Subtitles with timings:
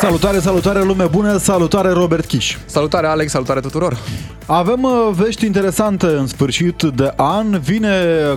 [0.00, 2.56] Salutare, salutare lume bună, salutare Robert Kiș.
[2.66, 3.98] Salutare Alex, salutare tuturor.
[4.46, 7.58] Avem uh, vești interesante în sfârșit de an.
[7.58, 7.88] Vine,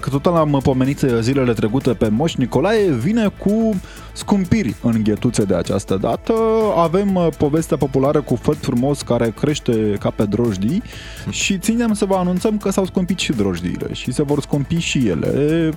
[0.02, 3.80] că tot l-am pomenit zilele trecute pe Moș Nicolae, vine cu
[4.13, 6.34] scumpiri în ghetuțe de această dată.
[6.77, 10.84] Avem uh, povestea populară cu făt frumos care crește ca pe drojdii
[11.29, 15.08] și ținem să vă anunțăm că s-au scumpit și drojdiile și se vor scumpi și
[15.08, 15.70] ele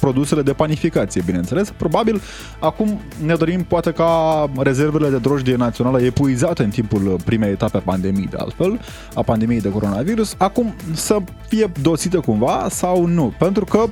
[0.00, 1.70] produsele de panificație, bineînțeles.
[1.70, 2.20] Probabil
[2.58, 7.80] acum ne dorim poate ca rezervele de drojdie națională epuizate în timpul primei etape a
[7.80, 8.80] pandemiei, de altfel,
[9.14, 11.16] a pandemiei de coronavirus, acum să
[11.48, 13.32] fie dosite cumva sau nu.
[13.38, 13.84] Pentru că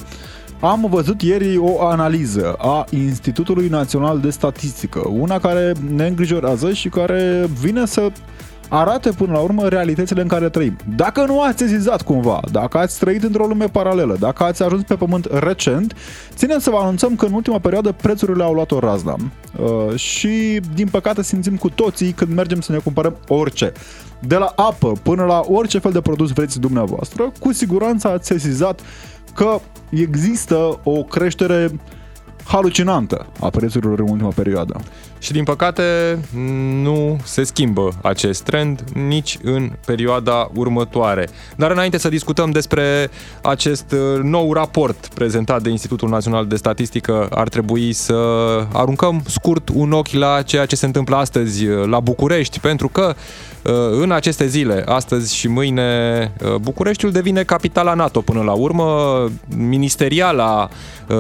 [0.60, 6.88] am văzut ieri o analiză a Institutului Național de Statistică, una care ne îngrijorează și
[6.88, 8.10] care vine să
[8.68, 10.76] arate până la urmă realitățile în care trăim.
[10.96, 14.94] Dacă nu ați sezizat cumva, dacă ați trăit într-o lume paralelă, dacă ați ajuns pe
[14.94, 15.94] pământ recent,
[16.34, 19.16] ținem să vă anunțăm că în ultima perioadă prețurile au luat o razna.
[19.56, 23.72] Uh, și din păcate simțim cu toții când mergem să ne cumpărăm orice.
[24.20, 28.80] De la apă până la orice fel de produs vreți dumneavoastră, cu siguranță ați sesizat
[29.34, 31.70] că există o creștere
[32.48, 34.80] halucinantă a prețurilor în ultima perioadă.
[35.18, 35.82] Și din păcate
[36.82, 41.28] nu se schimbă acest trend nici în perioada următoare.
[41.56, 43.10] Dar înainte să discutăm despre
[43.42, 48.14] acest uh, nou raport prezentat de Institutul Național de Statistică, ar trebui să
[48.72, 53.14] aruncăm scurt un ochi la ceea ce se întâmplă astăzi uh, la București, pentru că
[53.14, 53.57] uh,
[54.00, 58.84] în aceste zile, astăzi și mâine, Bucureștiul devine capitala NATO până la urmă.
[59.56, 60.68] Ministeriala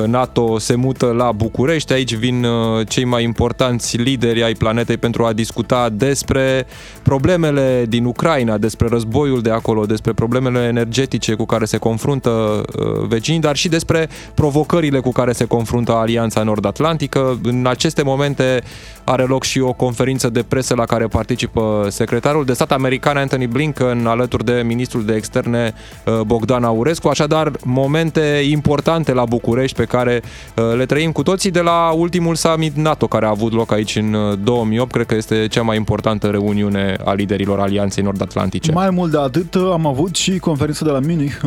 [0.06, 2.46] NATO se mută la București, aici vin
[2.88, 6.66] cei mai importanți alți lideri ai planetei pentru a discuta despre
[7.02, 13.06] problemele din Ucraina, despre războiul de acolo, despre problemele energetice cu care se confruntă uh,
[13.08, 17.38] vecinii, dar și despre provocările cu care se confruntă Alianța Nord-Atlantică.
[17.42, 18.62] În aceste momente
[19.08, 23.46] are loc și o conferință de presă la care participă secretarul de stat american Anthony
[23.46, 25.74] Blinken alături de ministrul de externe
[26.06, 27.08] uh, Bogdan Aurescu.
[27.08, 30.22] Așadar, momente importante la București pe care
[30.56, 33.96] uh, le trăim cu toții de la ultimul summit NATO care a avut loc aici
[33.96, 34.88] în 2008.
[34.88, 38.72] Uh, Cred că este cea mai importantă reuniune a liderilor Alianței Nord-Atlantice.
[38.72, 41.40] Mai mult de atât, am avut și conferința de la Munich,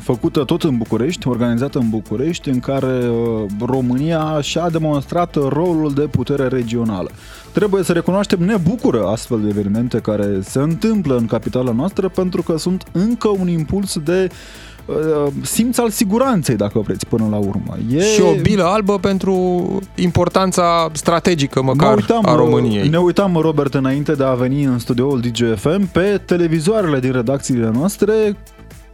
[0.00, 3.10] făcută tot în București, organizată în București, în care
[3.66, 7.10] România și-a demonstrat rolul de putere regională.
[7.52, 12.42] Trebuie să recunoaștem, ne bucură astfel de evenimente care se întâmplă în capitala noastră pentru
[12.42, 14.28] că sunt încă un impuls de
[14.86, 17.76] uh, simț al siguranței, dacă vreți, până la urmă.
[17.90, 18.00] E...
[18.00, 19.34] Și o bilă albă pentru
[19.94, 22.88] importanța strategică, măcar, uitam, a României.
[22.88, 28.36] Ne uitam, Robert, înainte de a veni în studioul DGFM, pe televizoarele din redacțiile noastre,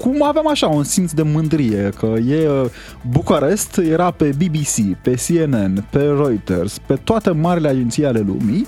[0.00, 2.64] cum aveam așa un simț de mândrie că e uh,
[3.10, 8.66] Bucarest era pe BBC, pe CNN, pe Reuters, pe toate marile agenții ale lumii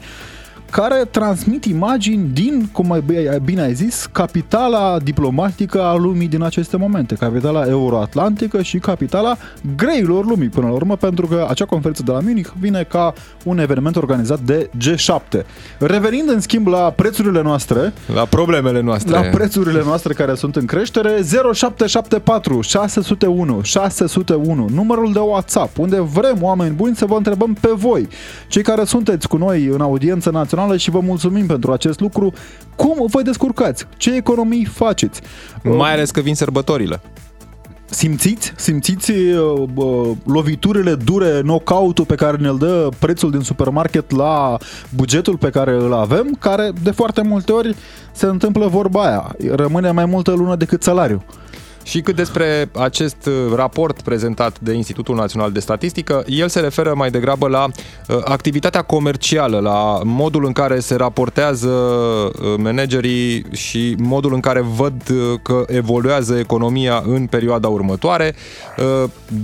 [0.72, 3.04] care transmit imagini din, cum mai
[3.44, 9.36] bine ai zis, capitala diplomatică a lumii din aceste momente, capitala euroatlantică și capitala
[9.76, 13.12] greilor lumii până la urmă, pentru că acea conferință de la Munich vine ca
[13.44, 15.44] un eveniment organizat de G7.
[15.78, 20.64] Revenind în schimb la prețurile noastre, la problemele noastre, la prețurile noastre care sunt în
[20.64, 21.22] creștere,
[21.52, 28.08] 0774 601 601, numărul de WhatsApp, unde vrem oameni buni să vă întrebăm pe voi,
[28.48, 32.32] cei care sunteți cu noi în audiență națională națională și vă mulțumim pentru acest lucru.
[32.76, 33.86] Cum vă descurcați?
[33.96, 35.20] Ce economii faceți?
[35.62, 37.00] Mai ales că vin sărbătorile.
[37.84, 38.52] Simțiți?
[38.56, 44.56] Simțiți uh, uh, loviturile dure, knockout-ul pe care ne-l dă prețul din supermarket la
[44.94, 47.74] bugetul pe care îl avem, care de foarte multe ori
[48.12, 49.36] se întâmplă vorba aia.
[49.54, 51.22] Rămâne mai multă lună decât salariu.
[51.82, 56.92] Și cât despre acest uh, raport prezentat de Institutul Național de Statistică, el se referă
[56.96, 63.94] mai degrabă la uh, activitatea comercială, la modul în care se raportează uh, managerii și
[63.98, 64.92] modul în care văd
[65.42, 68.34] că evoluează economia în perioada următoare.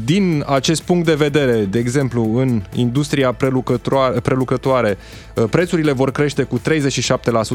[0.04, 3.36] Din acest punct de vedere, de exemplu, în industria
[4.22, 4.98] prelucrătoare,
[5.50, 6.60] prețurile vor crește cu 37%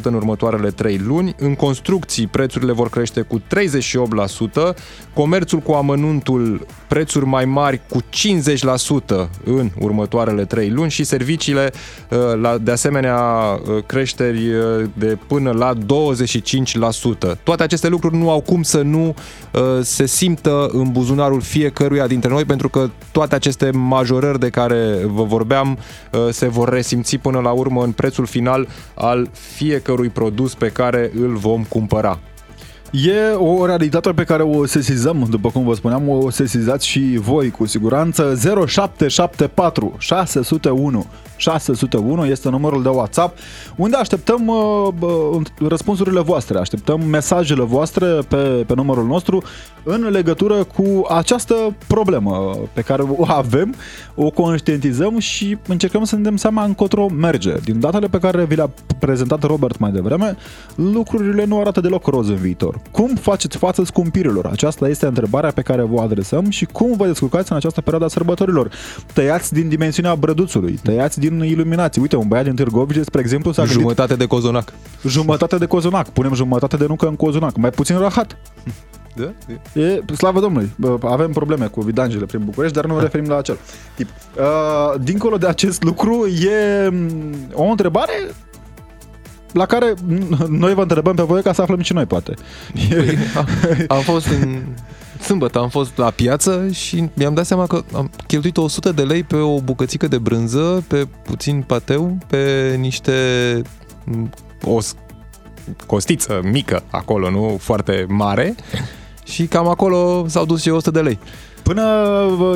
[0.03, 4.72] în următoarele 3 luni, în construcții prețurile vor crește cu 38%,
[5.13, 11.71] comerțul cu amănuntul prețuri mai mari cu 50% în următoarele 3 luni și serviciile
[12.09, 17.37] uh, de asemenea uh, creșteri uh, de până la 25%.
[17.43, 19.15] Toate aceste lucruri nu au cum să nu
[19.81, 25.23] se simtă în buzunarul fiecăruia dintre noi pentru că toate aceste majorări de care vă
[25.23, 25.77] vorbeam
[26.29, 31.35] se vor resimți până la urmă în prețul final al fiecărui produs pe care îl
[31.35, 32.19] vom cumpăra.
[32.93, 37.51] E o realitate pe care o sesizăm, după cum vă spuneam, o sesizați și voi
[37.51, 38.35] cu siguranță.
[38.67, 41.05] 0774 601
[41.35, 43.37] 601 este numărul de WhatsApp
[43.75, 48.37] unde așteptăm uh, răspunsurile voastre, așteptăm mesajele voastre pe,
[48.67, 49.43] pe numărul nostru
[49.83, 53.75] în legătură cu această problemă pe care o avem,
[54.15, 57.53] o conștientizăm și încercăm să ne dăm seama încotro merge.
[57.63, 58.69] Din datele pe care vi le-a
[58.99, 60.37] prezentat Robert mai devreme,
[60.75, 62.81] lucrurile nu arată deloc roz în viitor.
[62.91, 64.45] Cum faceți față scumpirilor?
[64.45, 68.09] Aceasta este întrebarea pe care vă adresăm și cum vă descurcați în această perioadă a
[68.09, 68.71] sărbătorilor.
[69.13, 72.01] Tăiați din dimensiunea brăduțului, tăiați din iluminații.
[72.01, 73.79] Uite, un băiat din Târgoviște, spre exemplu, s-a gândit...
[73.79, 74.73] Jumătate de cozonac.
[75.07, 76.09] Jumătate de cozonac.
[76.09, 77.55] Punem jumătate de nucă în cozonac.
[77.55, 78.37] Mai puțin rahat.
[79.15, 79.31] Da?
[79.81, 80.71] E, slavă Domnului,
[81.01, 83.57] avem probleme cu vidanjele prin București, dar nu ne referim la acel
[83.95, 84.07] tip.
[84.37, 88.13] Uh, dincolo de acest lucru, e mm, o întrebare
[89.53, 89.93] la care
[90.47, 92.33] noi vă întrebăm pe voi ca să aflăm și noi, poate.
[92.89, 93.17] Păi,
[93.87, 94.61] am fost în
[95.19, 99.23] sâmbătă, am fost la piață și mi-am dat seama că am cheltuit 100 de lei
[99.23, 103.11] pe o bucățică de brânză, pe puțin pateu, pe niște
[104.63, 104.77] o
[105.85, 108.55] costiță mică acolo, nu foarte mare
[109.23, 111.19] și cam acolo s-au dus și 100 de lei.
[111.63, 111.83] Până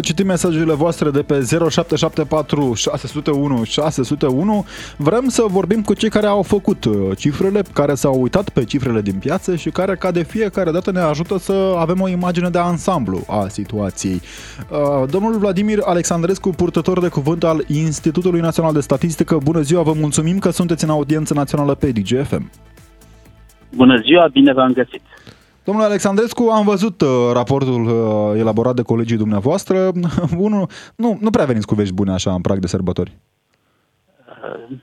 [0.01, 4.65] citim mesajele voastre de pe 0774 601 601,
[4.97, 9.01] vrem să vorbim cu cei care au făcut uh, cifrele, care s-au uitat pe cifrele
[9.01, 12.59] din piață și care, ca de fiecare dată, ne ajută să avem o imagine de
[12.59, 14.21] ansamblu a situației.
[14.69, 19.93] Uh, domnul Vladimir Alexandrescu, purtător de cuvânt al Institutului Național de Statistică, bună ziua, vă
[19.93, 22.51] mulțumim că sunteți în audiență națională pe DGFM.
[23.75, 25.01] Bună ziua, bine v-am găsit!
[25.67, 29.91] Domnule Alexandrescu, am văzut uh, raportul uh, elaborat de colegii dumneavoastră.
[30.47, 33.11] Unul, nu, nu prea veniți cu vești bune așa în prag de sărbători.
[34.17, 34.77] Uh,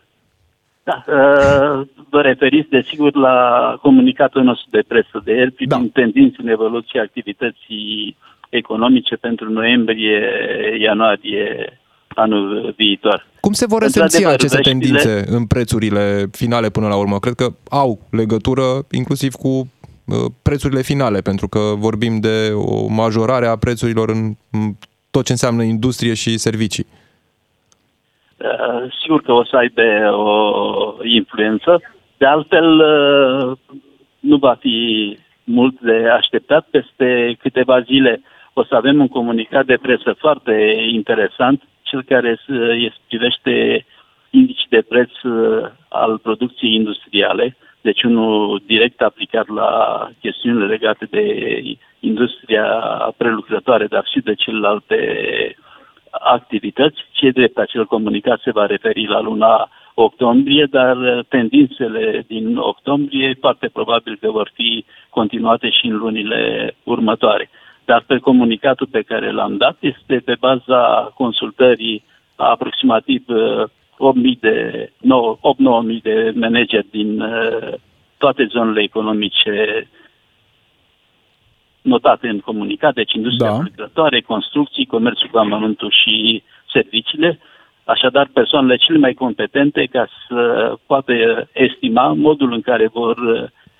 [0.82, 3.38] da, uh, vă referiți desigur la
[3.82, 6.00] comunicatul nostru de presă de ieri privind da.
[6.00, 8.16] tendințele evoluției activității
[8.48, 11.78] economice pentru noiembrie-ianuarie
[12.08, 13.26] anul viitor.
[13.40, 17.18] Cum se vor esenția aceste tendințe în prețurile finale până la urmă?
[17.18, 19.66] Cred că au legătură inclusiv cu Uh,
[20.42, 24.34] prețurile finale, pentru că vorbim de o majorare a prețurilor în
[25.10, 26.86] tot ce înseamnă industrie și servicii.
[28.36, 31.82] Uh, sigur că o să aibă o influență.
[32.16, 33.58] De altfel, uh,
[34.20, 34.76] nu va fi
[35.44, 36.66] mult de așteptat.
[36.70, 38.22] Peste câteva zile
[38.52, 42.40] o să avem un comunicat de presă foarte interesant, cel care
[43.06, 43.86] privește
[44.30, 45.10] indicii de preț
[45.88, 49.70] al producției industriale deci unul direct aplicat la
[50.20, 51.24] chestiunile legate de
[52.00, 52.66] industria
[53.16, 54.98] prelucrătoare, dar și de celelalte
[56.10, 56.98] activități.
[57.12, 63.68] Ce drept acel comunicat se va referi la luna octombrie, dar tendințele din octombrie foarte
[63.72, 67.50] probabil că vor fi continuate și în lunile următoare.
[67.84, 72.04] Dar pe comunicatul pe care l-am dat este pe baza consultării
[72.36, 73.24] aproximativ
[73.94, 74.90] 8.000 de,
[75.96, 77.72] 8-9.000 de manageri din uh,
[78.18, 79.88] toate zonele economice
[81.82, 83.60] notate în comunicat, deci industria da.
[83.62, 86.42] lucrătoare, construcții, comerțul cu amănuntul și
[86.72, 87.38] serviciile,
[87.84, 91.12] așadar persoanele cele mai competente ca să poată
[91.52, 93.16] estima modul în care vor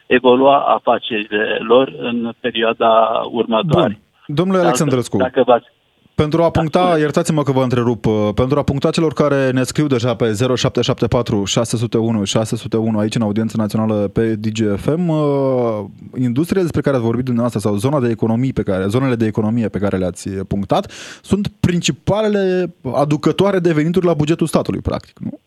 [0.07, 4.01] evolua afacerile lor în perioada următoare.
[4.27, 4.37] Bun.
[4.37, 5.67] Domnule Alexandrescu, dacă v-ați
[6.15, 9.87] pentru a puncta, iertați-mă că vă întrerup, uh, pentru a puncta celor care ne scriu
[9.87, 15.85] deja pe 0774 601 601 aici în audiență națională pe DGFM, uh,
[16.19, 19.69] industria despre care ați vorbit dumneavoastră sau zona de economie pe care, zonele de economie
[19.69, 20.91] pe care le-ați punctat
[21.23, 25.39] sunt principalele aducătoare de venituri la bugetul statului, practic, nu?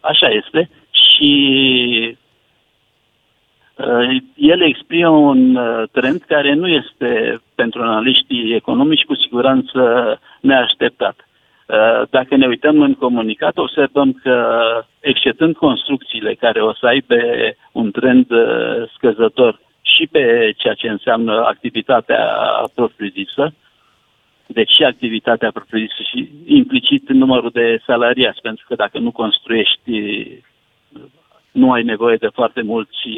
[0.00, 1.28] Așa este și
[2.10, 2.18] Uh,
[4.36, 9.80] ele exprimă un uh, trend care nu este pentru analiștii economici cu siguranță
[10.40, 11.16] neașteptat.
[11.66, 14.58] Uh, dacă ne uităm în comunicat, observăm că,
[15.00, 17.14] exceptând construcțiile care o să aibă
[17.72, 18.26] un trend
[18.94, 22.24] scăzător și pe ceea ce înseamnă activitatea
[22.74, 23.54] propriu-zisă,
[24.46, 29.92] deci și activitatea propriu-zisă și implicit numărul de salariați, pentru că dacă nu construiești,
[31.52, 33.08] nu ai nevoie de foarte mulți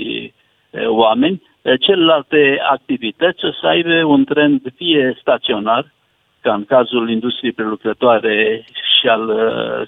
[0.86, 1.42] oameni,
[1.80, 5.92] celelalte activități o să aibă un trend fie staționar,
[6.40, 8.64] ca în cazul industriei prelucrătoare
[9.00, 9.30] și al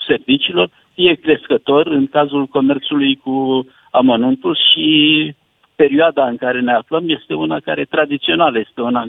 [0.07, 5.35] serviciilor, fie crescător în cazul comerțului cu amănuntul și
[5.77, 9.07] perioada în care ne aflăm este una care tradițională, este una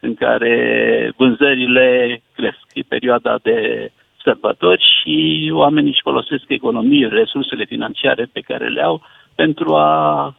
[0.00, 2.66] în care vânzările cresc.
[2.72, 3.90] E perioada de
[4.22, 9.02] sărbători și oamenii își folosesc economie, resursele financiare pe care le au
[9.34, 10.34] pentru a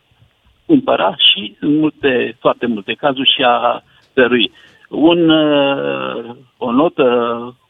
[0.69, 3.83] cumpăra și, în multe, foarte multe cazuri, și a
[4.13, 4.51] dărui.
[4.89, 7.07] Un, uh, o notă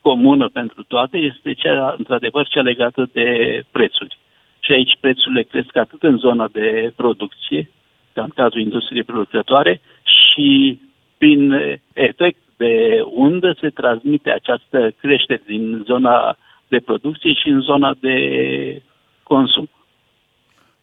[0.01, 3.27] comună pentru toate este cea, într-adevăr, cea legată de
[3.71, 4.17] prețuri.
[4.59, 7.69] Și aici prețurile cresc atât în zona de producție,
[8.13, 10.79] ca în cazul industriei producătoare, și
[11.17, 11.51] prin
[11.93, 16.37] efect de undă se transmite această creștere din zona
[16.67, 18.17] de producție și în zona de
[19.23, 19.69] consum.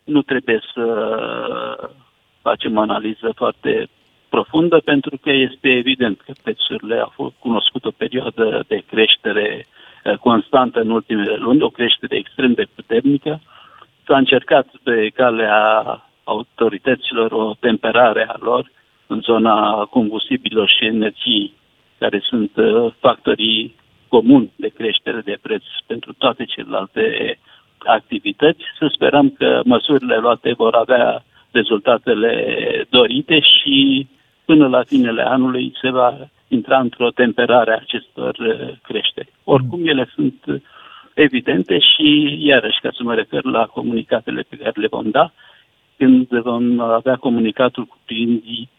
[0.04, 0.84] Nu trebuie să
[2.48, 3.88] facem o analiză foarte
[4.28, 10.16] profundă pentru că este evident că prețurile au fost cunoscut o perioadă de creștere eh,
[10.28, 13.40] constantă în ultimele luni, o creștere extrem de puternică.
[14.06, 15.60] S-a încercat pe calea
[16.24, 18.70] autorităților o temperare a lor
[19.06, 21.52] în zona combustibilor și energiei,
[21.98, 23.74] care sunt eh, factorii
[24.08, 27.38] comuni de creștere de preț pentru toate celelalte
[27.78, 28.62] activități.
[28.78, 31.24] Să sperăm că măsurile luate vor avea
[31.56, 32.32] rezultatele
[32.88, 34.06] dorite și
[34.44, 36.10] până la finele anului se va
[36.48, 39.32] intra într-o temperare a acestor uh, creșteri.
[39.44, 40.60] Oricum, ele sunt uh,
[41.14, 45.32] evidente și, iarăși, ca să mă refer la comunicatele pe care le vom da,
[45.96, 47.98] când vom avea comunicatul cu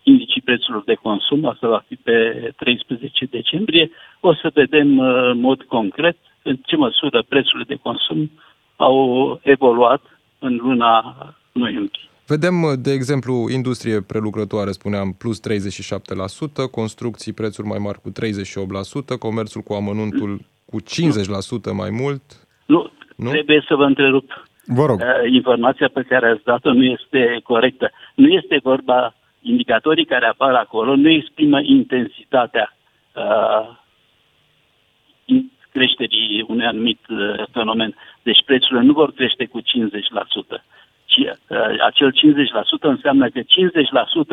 [0.03, 5.39] indicii prețurilor de consum, asta va fi pe 13 decembrie, o să vedem uh, în
[5.39, 8.31] mod concret în ce măsură prețurile de consum
[8.75, 10.01] au evoluat
[10.39, 11.15] în luna
[11.51, 12.07] noiembrie.
[12.27, 19.17] Vedem, uh, de exemplu, industrie prelucrătoare, spuneam, plus 37%, construcții prețuri mai mari cu 38%,
[19.19, 22.21] comerțul cu amănuntul cu 50% mai mult.
[22.65, 23.29] Nu, nu?
[23.29, 24.45] trebuie să vă întrerup.
[24.65, 24.99] Vă rog.
[24.99, 27.91] Uh, informația pe care ați dat-o nu este corectă.
[28.15, 32.77] Nu este vorba, indicatorii care apar acolo nu exprimă intensitatea
[33.15, 33.77] uh,
[35.71, 37.95] creșterii unui anumit uh, fenomen.
[38.23, 40.59] Deci prețurile nu vor crește cu 50% ci uh,
[41.85, 42.15] acel 50%
[42.79, 43.39] înseamnă că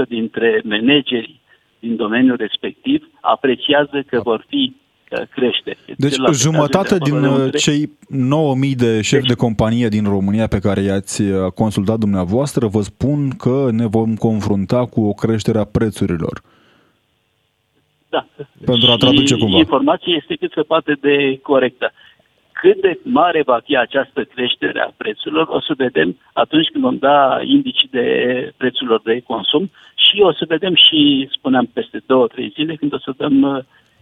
[0.04, 1.40] 50% dintre managerii
[1.78, 4.74] din domeniul respectiv apreciază că vor fi
[5.10, 5.76] uh, crește.
[5.96, 11.22] Deci jumătate din uh, cei 9000 de șefi de companie din România pe care i-ați
[11.54, 16.42] consultat dumneavoastră vă spun că ne vom confrunta cu o creștere a prețurilor.
[18.14, 18.26] Da.
[18.64, 19.58] Pentru a traduce cumva.
[19.58, 21.92] Informația este cât se poate de corectă.
[22.64, 26.96] Cât de mare va fi această creștere a prețurilor o să vedem atunci când vom
[26.98, 28.06] da indicii de
[28.56, 29.70] prețurilor de consum
[30.04, 33.58] și o să vedem și, spuneam, peste două, trei zile când o să dăm uh,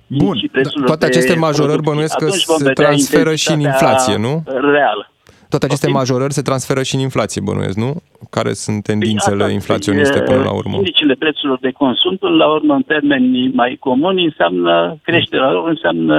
[0.06, 0.36] Bun,
[0.84, 4.42] toate aceste majorări bănuiesc că se transferă și în inflație, nu?
[4.46, 5.04] Reală.
[5.48, 5.98] Toate aceste okay.
[6.00, 7.92] majorări se transferă și în inflație, bănuiesc, nu?
[8.30, 10.76] Care sunt păi tendințele păi, inflaționiste până la urmă?
[10.76, 16.16] Indicele prețurilor de consum, până la urmă, în termeni mai comuni, înseamnă creșterea lor, înseamnă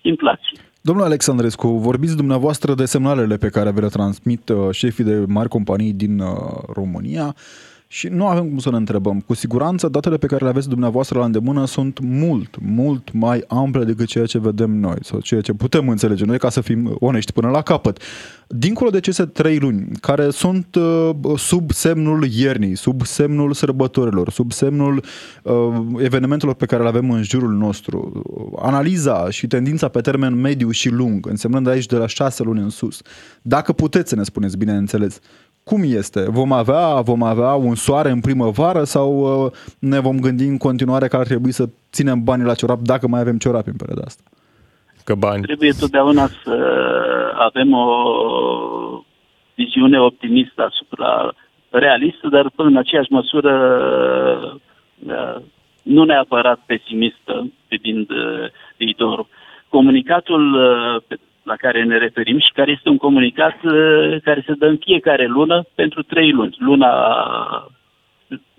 [0.00, 0.58] inflație.
[0.84, 5.48] Domnul Alexandrescu, vorbiți dumneavoastră de semnalele pe care vi le transmit uh, șefii de mari
[5.48, 6.28] companii din uh,
[6.72, 7.34] România.
[7.94, 9.20] Și nu avem cum să ne întrebăm.
[9.20, 13.84] Cu siguranță, datele pe care le aveți dumneavoastră la îndemână sunt mult, mult mai ample
[13.84, 17.32] decât ceea ce vedem noi sau ceea ce putem înțelege noi ca să fim onești
[17.32, 18.02] până la capăt.
[18.46, 24.52] Dincolo de aceste trei luni, care sunt uh, sub semnul iernii, sub semnul sărbătorilor, sub
[24.52, 25.04] semnul
[25.42, 25.52] uh,
[25.98, 28.22] evenimentelor pe care le avem în jurul nostru,
[28.62, 32.70] analiza și tendința pe termen mediu și lung, însemnând aici de la șase luni în
[32.70, 33.02] sus,
[33.42, 35.18] dacă puteți să ne spuneți, bineînțeles,
[35.64, 36.24] cum este?
[36.30, 41.08] Vom avea, vom avea un soare în primăvară sau uh, ne vom gândi în continuare
[41.08, 44.22] că ar trebui să ținem banii la ciorap dacă mai avem ciorap în perioada asta?
[45.04, 45.42] Că bani.
[45.42, 46.56] Trebuie totdeauna să
[47.38, 47.86] avem o
[49.54, 51.34] viziune optimistă asupra
[51.70, 53.54] realistă, dar până în aceeași măsură
[55.06, 55.42] uh,
[55.82, 59.26] nu neapărat pesimistă privind uh, viitorul.
[59.68, 60.56] Comunicatul
[61.42, 65.26] la care ne referim și care este un comunicat uh, care se dă în fiecare
[65.26, 66.56] lună pentru trei luni.
[66.58, 66.92] Luna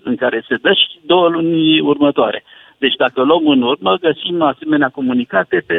[0.03, 2.43] în care se dă și două luni următoare.
[2.77, 5.75] Deci dacă luăm în urmă, găsim asemenea comunicate pe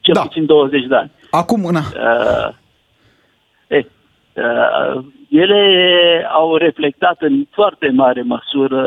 [0.00, 0.20] cel da.
[0.20, 1.10] puțin 20 de ani.
[1.30, 1.80] Acum, una.
[1.80, 2.54] Uh,
[3.66, 3.84] eh,
[4.34, 5.62] uh, ele
[6.32, 8.82] au reflectat în foarte mare măsură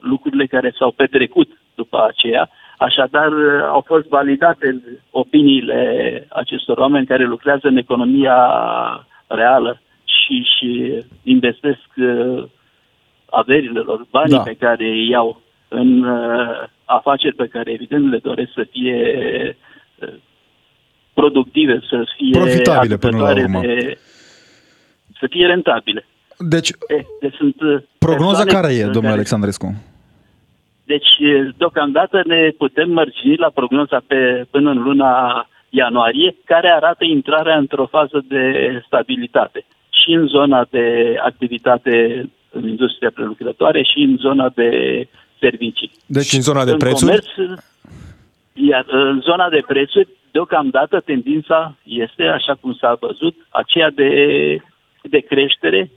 [0.00, 2.50] lucrurile care s-au petrecut după aceea
[2.86, 3.32] Așadar,
[3.68, 5.80] au fost validate opiniile
[6.28, 8.38] acestor oameni care lucrează în economia
[9.26, 12.44] reală și, și investesc uh,
[13.30, 14.42] averile lor, banii da.
[14.42, 18.96] pe care îi iau în uh, afaceri pe care evident le doresc să fie
[20.00, 20.14] uh,
[21.14, 23.60] productive, să fie profitabile până la urmă.
[23.60, 23.98] De,
[25.18, 26.06] să fie rentabile.
[26.38, 27.56] Deci, e, deci sunt
[27.98, 29.89] prognoza care e, domnule Alexandrescu?
[30.92, 31.10] Deci,
[31.56, 35.12] deocamdată ne putem mărgini la prognoza pe, până în luna
[35.68, 38.42] ianuarie, care arată intrarea într-o fază de
[38.86, 39.64] stabilitate.
[40.00, 41.94] și în zona de activitate
[42.50, 44.70] în industria prelucrătoare și în zona de
[45.38, 45.90] servicii.
[46.06, 47.00] Deci și în zona de în prețuri?
[47.00, 47.26] Comerț,
[48.54, 54.10] iar în zona de prețuri, deocamdată tendința este, așa cum s-a văzut, aceea de,
[55.02, 55.90] de creștere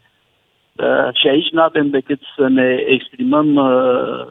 [0.75, 4.27] uh, și aici nu avem decât să ne exprimăm uh,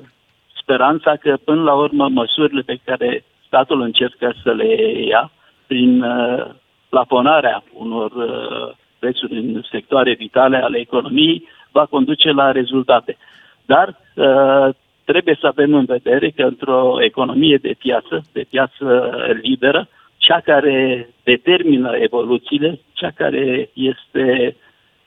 [0.62, 4.74] speranța că până la urmă măsurile pe care statul încercă să le
[5.06, 5.30] ia
[5.66, 6.44] prin uh,
[6.88, 13.16] plafonarea unor uh, prețuri în sectoare vitale ale economiei va conduce la rezultate.
[13.66, 19.10] Dar uh, trebuie să avem în vedere că într-o economie de piață, de piață
[19.42, 24.56] liberă, cea care determină evoluțiile, cea care este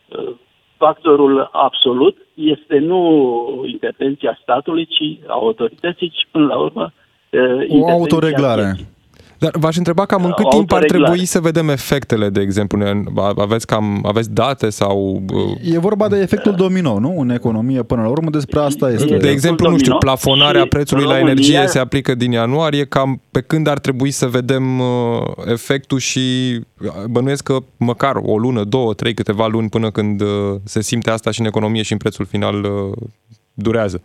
[0.08, 0.36] uh,
[0.78, 6.94] factorul absolut, este nu intervenția statului, ci a autorității, ci până la urmă
[7.30, 8.76] uh, o autoreglare.
[9.46, 13.04] Dar v-aș întreba cam în cât timp ar trebui să vedem efectele, de exemplu?
[13.36, 15.22] Aveți, cam, aveți date sau...
[15.64, 17.20] E vorba de efectul domino, nu?
[17.20, 19.18] În economie, până la urmă, despre asta este.
[19.18, 23.68] De exemplu, nu știu, plafonarea prețului la energie se aplică din ianuarie, cam pe când
[23.68, 24.88] ar trebui să vedem uh,
[25.46, 26.20] efectul și
[26.82, 30.28] uh, bănuiesc că măcar o lună, două, trei, câteva luni până când uh,
[30.64, 32.68] se simte asta și în economie și în prețul final
[33.54, 34.02] durează.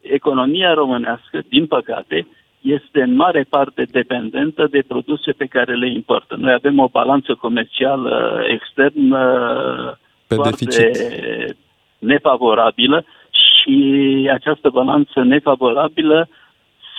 [0.00, 2.26] Economia românească, din păcate,
[2.60, 6.36] este în mare parte dependentă de produse pe care le importă.
[6.38, 11.56] Noi avem o balanță comercială externă pe foarte deficit.
[11.98, 16.28] nefavorabilă și această balanță nefavorabilă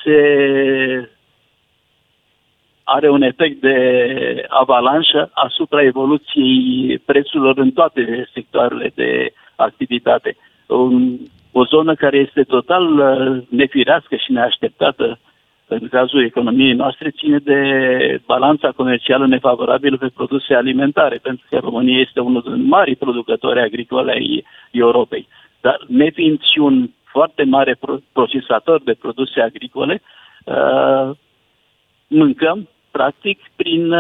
[0.04, 0.20] se
[2.84, 10.36] are un efect de avalanșă asupra evoluției prețurilor în toate sectoarele de activitate.
[10.68, 11.18] Un,
[11.52, 15.20] o zonă care este total uh, nefirească și neașteptată
[15.80, 17.60] în cazul economiei noastre, ține de
[18.26, 24.12] balanța comercială nefavorabilă pe produse alimentare, pentru că România este unul din mari producători agricole
[24.12, 25.28] ai Europei.
[25.62, 27.78] Dar nefiind și un foarte mare
[28.14, 30.02] procesator de produse agricole,
[30.46, 31.10] uh,
[32.08, 33.92] mâncăm, practic, prin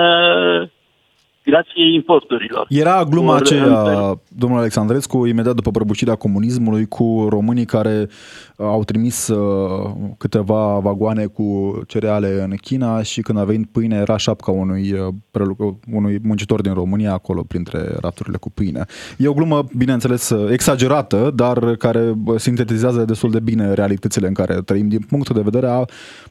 [1.45, 2.65] uh, grație importurilor.
[2.69, 8.07] Era gluma aceea, domnul Alexandrescu, imediat după prăbușirea comunismului, cu românii care
[8.55, 13.95] uh, au trimis uh, câteva vagoane cu cereale în China și când a venit pâine
[13.95, 18.85] era șapca unui, uh, unui muncitor din România acolo printre rafturile cu pâine.
[19.17, 24.87] E o glumă, bineînțeles, exagerată, dar care sintetizează destul de bine realitățile în care trăim
[24.87, 25.85] din punctul de vedere a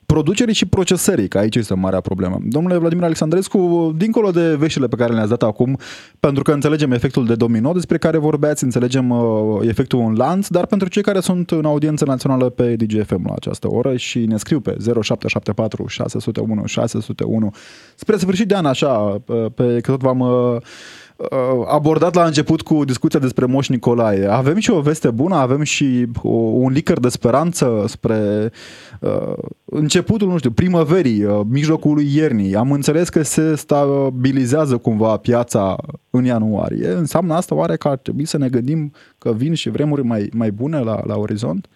[0.07, 2.38] producerii și procesării, că aici este marea problemă.
[2.42, 5.78] Domnule Vladimir Alexandrescu, dincolo de veștile pe care le-ați dat acum,
[6.20, 10.66] pentru că înțelegem efectul de domino despre care vorbeați, înțelegem uh, efectul în lanț, dar
[10.66, 14.60] pentru cei care sunt în audiență națională pe DGFM la această oră și ne scriu
[14.60, 17.50] pe 0774 601 601
[17.94, 19.22] spre sfârșit de an, așa,
[19.54, 21.10] pe că tot v-am uh, Uh,
[21.68, 24.26] abordat la început cu discuția despre Moș Nicolae.
[24.26, 28.50] Avem și o veste bună, avem și o, un licăr de speranță spre
[29.00, 29.33] uh,
[29.64, 32.54] începutul, nu știu, primăverii, uh, mijlocul lui iernii.
[32.54, 35.76] Am înțeles că se stabilizează cumva piața
[36.11, 36.88] în ianuarie.
[36.88, 40.50] Înseamnă asta oare că ar trebui să ne gândim că vin și vremuri mai, mai
[40.50, 41.68] bune la, la orizont?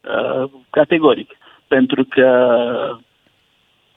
[0.00, 1.30] Uh, categoric.
[1.68, 2.26] Pentru că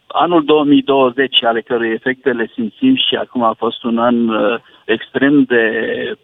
[0.08, 5.44] anul 2020, ale cărui efecte le simțim și acum a fost un an uh, extrem
[5.44, 5.64] de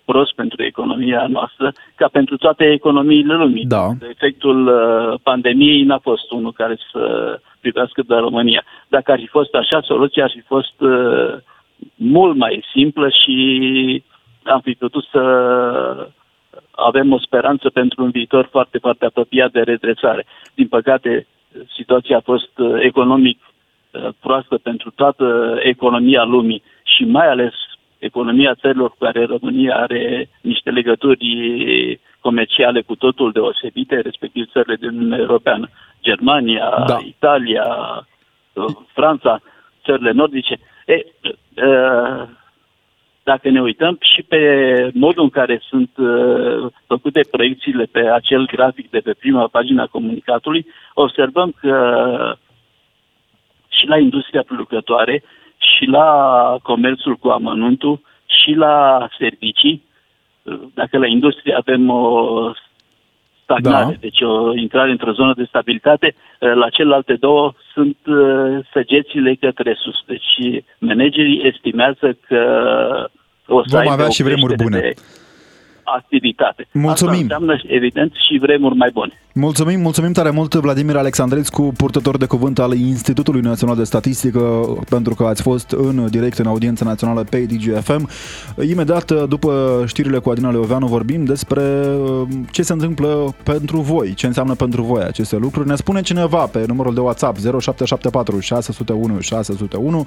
[0.05, 3.65] prost pentru economia noastră, ca pentru toate economiile lumii.
[3.65, 3.87] Da.
[4.09, 8.63] Efectul uh, pandemiei n-a fost unul care să privească de România.
[8.87, 11.33] Dacă ar fi fost așa, soluția ar fi fost uh,
[11.95, 14.03] mult mai simplă și
[14.43, 15.21] am fi putut să
[16.71, 20.25] avem o speranță pentru un viitor foarte, foarte apropiat de redresare.
[20.53, 21.27] Din păcate,
[21.75, 23.39] situația a fost economic
[23.93, 27.53] Uh, proastă pentru toată economia lumii și mai ales
[27.97, 31.27] economia țărilor cu care România are niște legături
[32.19, 35.69] comerciale cu totul deosebite, respectiv țările din Uniunea Europeană,
[36.01, 36.97] Germania, da.
[37.05, 37.65] Italia,
[38.53, 39.41] uh, Franța,
[39.83, 40.59] țările nordice.
[40.85, 41.05] E,
[41.65, 42.27] uh,
[43.23, 44.41] dacă ne uităm și pe
[44.93, 45.89] modul în care sunt
[46.87, 52.35] făcute proiecțiile pe acel grafic de pe prima pagina comunicatului, observăm că
[53.79, 55.23] și la industria producătoare,
[55.57, 56.07] și la
[56.61, 59.83] comerțul cu amănuntul, și la servicii.
[60.73, 62.51] Dacă la industrie avem o
[63.43, 63.97] stagnare, da.
[63.99, 69.95] deci o intrare într-o zonă de stabilitate, la celelalte două sunt uh, săgețile către sus.
[70.05, 72.41] Deci managerii estimează că
[73.47, 74.93] o să Vom avea și vremuri bune.
[75.83, 76.67] activitate.
[76.73, 77.11] Mulțumim.
[77.11, 79.13] Asta înseamnă, evident, și vremuri mai bune.
[79.35, 84.39] Mulțumim, mulțumim tare mult Vladimir Alexandrescu, purtător de cuvânt al Institutului Național de Statistică,
[84.89, 88.09] pentru că ați fost în direct în audiența națională pe DGFM.
[88.69, 94.25] Imediat după știrile cu Adina Leoveanu vorbim despre uh, ce se întâmplă pentru voi, ce
[94.25, 95.67] înseamnă pentru voi aceste lucruri.
[95.67, 100.05] Ne spune cineva pe numărul de WhatsApp 0774 601 601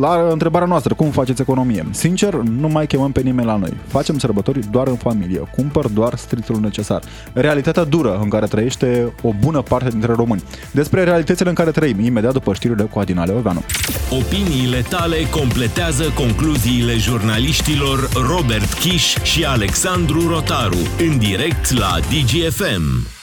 [0.00, 1.86] la întrebarea noastră, cum faceți economie?
[1.90, 3.72] Sincer, nu mai chemăm pe nimeni la noi.
[3.86, 7.02] Facem sărbători doar în familie, cumpăr doar strictul necesar.
[7.32, 10.42] Realitatea dură în care trăiește o bună parte dintre români.
[10.70, 13.64] Despre realitățile în care trăim, imediat după știrile cu Adina Leoveanu.
[14.10, 23.19] Opiniile tale completează concluziile jurnaliștilor Robert Kiș și Alexandru Rotaru în direct la DGFM.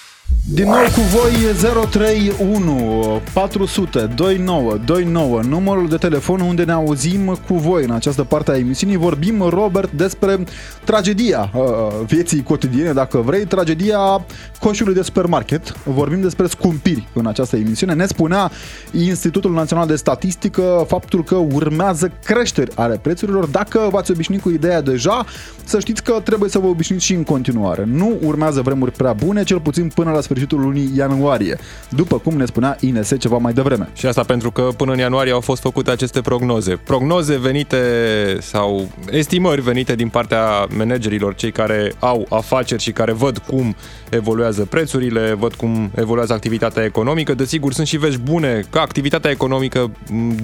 [0.49, 1.33] Din nou cu voi
[1.91, 8.51] 031 400 29 29 numărul de telefon unde ne auzim cu voi în această parte
[8.51, 8.97] a emisiunii.
[8.97, 10.43] Vorbim, Robert, despre
[10.83, 11.61] tragedia uh,
[12.05, 14.25] vieții cotidiene, dacă vrei, tragedia
[14.59, 15.73] coșului de supermarket.
[15.83, 17.93] Vorbim despre scumpiri în această emisiune.
[17.93, 18.51] Ne spunea
[18.91, 23.45] Institutul Național de Statistică faptul că urmează creșteri ale prețurilor.
[23.45, 25.25] Dacă v-ați obișnuit cu ideea deja,
[25.63, 27.83] să știți că trebuie să vă obișnuiți și în continuare.
[27.87, 31.57] Nu urmează vremuri prea bune, cel puțin până la sfârșitul lunii ianuarie,
[31.89, 33.89] după cum ne spunea INS ceva mai devreme.
[33.93, 36.75] Și asta pentru că până în ianuarie au fost făcute aceste prognoze.
[36.75, 37.77] Prognoze venite
[38.41, 43.75] sau estimări venite din partea managerilor, cei care au afaceri și care văd cum
[44.09, 47.33] evoluează prețurile, văd cum evoluează activitatea economică.
[47.33, 49.91] Desigur, sunt și vești bune că activitatea economică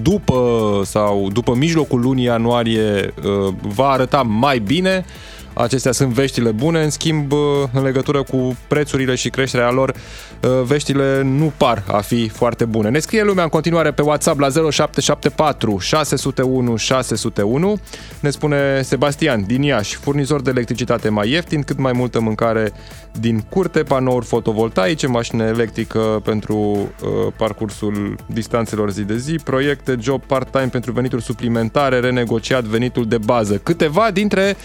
[0.01, 0.41] după
[0.85, 5.05] sau după mijlocul lunii ianuarie uh, va arăta mai bine.
[5.53, 7.39] Acestea sunt veștile bune, în schimb, uh,
[7.73, 12.89] în legătură cu prețurile și creșterea lor, uh, veștile nu par a fi foarte bune.
[12.89, 17.77] Ne scrie lumea în continuare pe WhatsApp la 0774 601 601.
[18.19, 22.71] Ne spune Sebastian din Iași, furnizor de electricitate mai ieftin, cât mai multă mâncare
[23.19, 30.23] din curte, panouri fotovoltaice, mașină electrică pentru uh, parcursul distanțelor zi de zi, proiecte, job
[30.25, 33.57] part-time pentru venituri suplimentare, renegociat venitul de bază.
[33.57, 34.55] Câteva dintre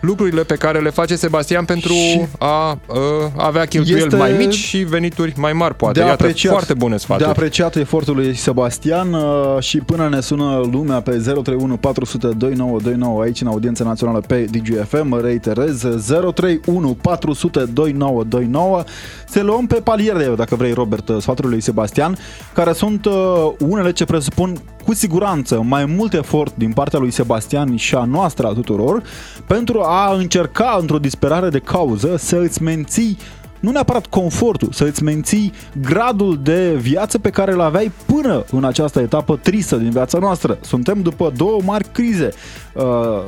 [0.00, 2.78] lucrurile pe care le face Sebastian pentru și a, a
[3.36, 5.98] avea cheltuieli este mai mici și venituri mai mari, poate.
[5.98, 7.24] De Iată, apreciat, foarte bune sfaturi.
[7.24, 13.22] De apreciat efortul lui Sebastian uh, și până ne sună lumea pe 031 400 2929
[13.22, 15.86] aici în audiența națională pe DGFM, reiterez
[16.34, 18.84] 031 400 2929
[19.28, 22.16] se luăm pe paliere, dacă vrei, Robert, uh, sfatul lui Sebastian,
[22.52, 23.12] care sunt uh,
[23.58, 28.46] unele ce presupun cu siguranță mai mult efort din partea lui Sebastian și a noastră
[28.46, 29.02] a tuturor
[29.46, 33.18] pentru a încerca într-o disperare de cauză să îți menții
[33.60, 38.64] nu neapărat confortul, să îți menții gradul de viață pe care îl aveai până în
[38.64, 40.58] această etapă tristă din viața noastră.
[40.60, 42.32] Suntem după două mari crize.
[42.74, 43.22] Uh,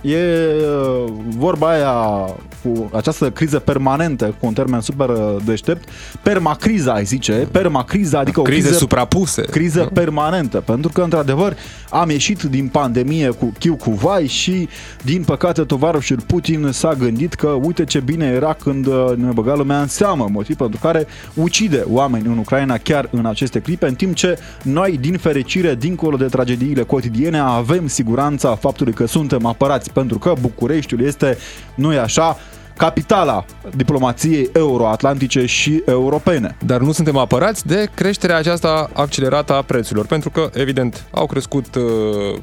[0.00, 5.88] E uh, vorba aia cu această criză permanentă, cu un termen super uh, deștept,
[6.22, 9.42] permacriza, ai zice, permacriza, adică o Crize criză, suprapuse.
[9.42, 11.56] criză permanentă, pentru că, într-adevăr,
[11.90, 14.68] am ieșit din pandemie cu chiu cu vai și,
[15.04, 19.54] din păcate, tovarășul Putin s-a gândit că, uite ce bine era când uh, ne băga
[19.54, 23.94] lumea în seamă, motiv pentru care ucide oameni în Ucraina chiar în aceste clipe, în
[23.94, 29.87] timp ce noi, din fericire, dincolo de tragediile cotidiene, avem siguranța faptului că suntem apărați
[29.92, 31.38] pentru că Bucureștiul este,
[31.74, 32.36] nu e așa,
[32.76, 33.44] capitala
[33.76, 36.56] diplomației euroatlantice și europene.
[36.66, 41.74] Dar nu suntem apărați de creșterea aceasta accelerată a prețurilor, pentru că, evident, au crescut
[41.74, 42.38] uh,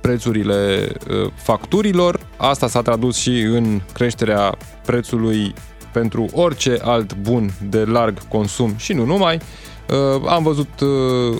[0.00, 5.54] prețurile uh, facturilor, asta s-a tradus și în creșterea prețului
[5.92, 9.38] pentru orice alt bun de larg consum și nu numai.
[9.88, 10.88] Uh, am văzut uh,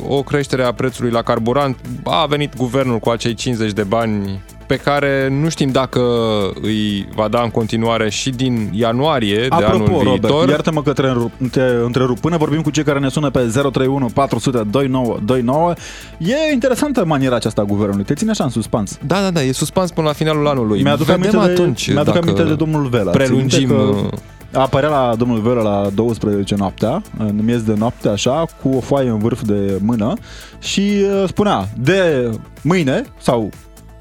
[0.09, 4.77] o creștere a prețului la carburant, a venit guvernul cu acei 50 de bani pe
[4.77, 6.00] care nu știm dacă
[6.62, 10.48] îi va da în continuare și din ianuarie Apropo, de anul Robert, viitor.
[10.48, 12.18] iartă-mă că te întrerup, te întrerup.
[12.18, 15.72] Până vorbim cu cei care ne sună pe 031 400 2929,
[16.18, 18.05] e interesantă maniera aceasta a guvernului.
[18.05, 18.98] Te ține așa în suspans.
[19.07, 20.83] Da, da, da, e suspans până la finalul anului.
[20.83, 23.11] Mi-aduc Vedem aminte, atunci de, mi-aduc dacă aminte de domnul Vela.
[23.11, 23.68] Țin Prelungim...
[23.68, 24.18] minte Că uh,
[24.53, 29.09] apărea la domnul Vela la 12 noaptea, în miez de noapte așa, cu o foaie
[29.09, 30.14] în vârf de mână
[30.59, 32.31] și uh, spunea, de
[32.62, 33.50] mâine sau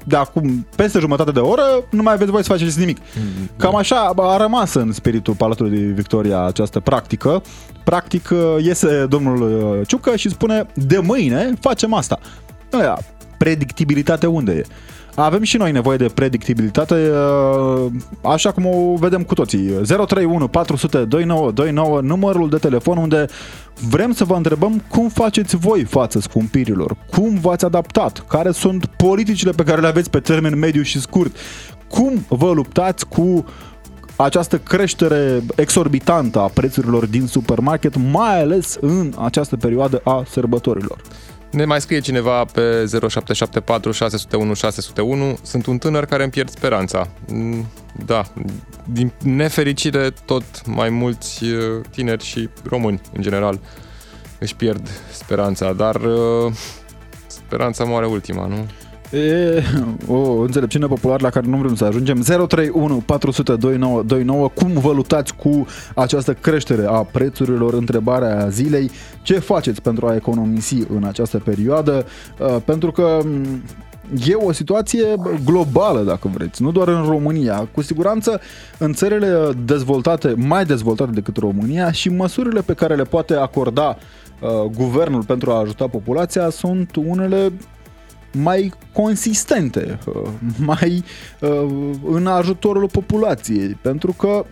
[0.04, 2.98] de acum peste jumătate de oră nu mai aveți voie să faceți nimic.
[3.56, 7.42] Cam așa a rămas în spiritul Palatului Victoria această practică.
[7.84, 12.18] Practic uh, iese domnul uh, Ciucă și spune de mâine facem asta.
[12.70, 12.98] Aia,
[13.38, 14.64] predictibilitate unde e?
[15.14, 17.86] Avem și noi nevoie de predictibilitate, uh,
[18.22, 19.58] așa cum o vedem cu toții.
[19.58, 23.26] 031 400 2929, numărul de telefon unde
[23.88, 29.50] vrem să vă întrebăm cum faceți voi față scumpirilor, cum v-ați adaptat, care sunt politicile
[29.50, 31.36] pe care le aveți pe termen mediu și scurt,
[31.88, 33.44] cum vă luptați cu
[34.16, 41.00] această creștere exorbitantă a prețurilor din supermarket, mai ales în această perioadă a sărbătorilor.
[41.54, 47.08] Ne mai scrie cineva pe 0774 601 601 Sunt un tânăr care îmi pierd speranța.
[47.28, 47.66] Mm,
[48.06, 48.24] Da,
[48.84, 53.60] din nefericire tot mai mulți uh, tineri și români în general
[54.38, 56.52] își pierd speranța, dar uh,
[57.26, 58.66] speranța moare ultima, nu?
[59.12, 59.62] E
[60.06, 62.20] o înțelepciune populară la care nu vrem să ajungem.
[62.20, 64.48] 031 400 2929.
[64.48, 67.74] Cum vă luptați cu această creștere a prețurilor?
[67.74, 68.90] Întrebarea zilei.
[69.22, 72.06] Ce faceți pentru a economisi în această perioadă?
[72.38, 73.62] Uh, Pentru că m,
[74.26, 75.04] E o situație
[75.44, 77.68] globală, dacă vreți, nu doar în România.
[77.72, 78.40] Cu siguranță,
[78.78, 83.96] în țările dezvoltate, mai dezvoltate decât România, și măsurile pe care le poate acorda
[84.40, 87.52] uh, guvernul pentru a ajuta populația sunt unele
[88.34, 90.14] mai consistente, uh,
[90.58, 91.04] mai
[91.40, 94.44] uh, în ajutorul populației, pentru că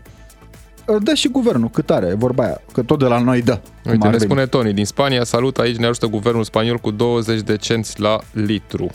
[0.87, 3.61] uh, dă și guvernul cât are, vorba aia, că tot de la noi dă.
[3.83, 4.31] cum Uite, ar ne veni.
[4.31, 8.19] spune Tony din Spania, salut, aici ne ajută guvernul spaniol cu 20 de cenți la
[8.33, 8.91] litru.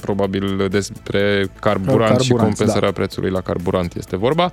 [0.00, 2.94] Probabil despre carburant, și Carburanți, compensarea da.
[2.94, 4.50] prețului la carburant este vorba.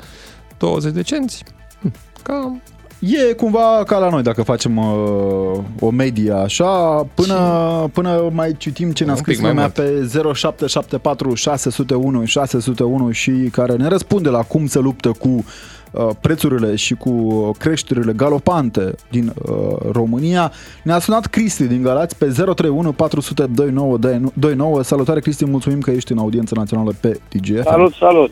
[0.58, 1.44] 20 de cenți,
[1.82, 1.92] hm,
[2.24, 2.62] cam
[3.00, 8.92] E cumva ca la noi dacă facem uh, o medie așa, până, până mai citim
[8.92, 10.10] ce ne-a Un pic scris mai lumea mult.
[10.12, 15.46] pe 0774 601 601 și care ne răspunde la cum se luptă cu
[15.92, 20.52] uh, prețurile și cu creșterile galopante din uh, România.
[20.84, 24.82] Ne-a sunat Cristi din Galați pe 031 400 2929.
[24.84, 27.64] Salutare Cristi, mulțumim că ești în audiență națională pe DGF.
[27.64, 28.32] Salut, salut!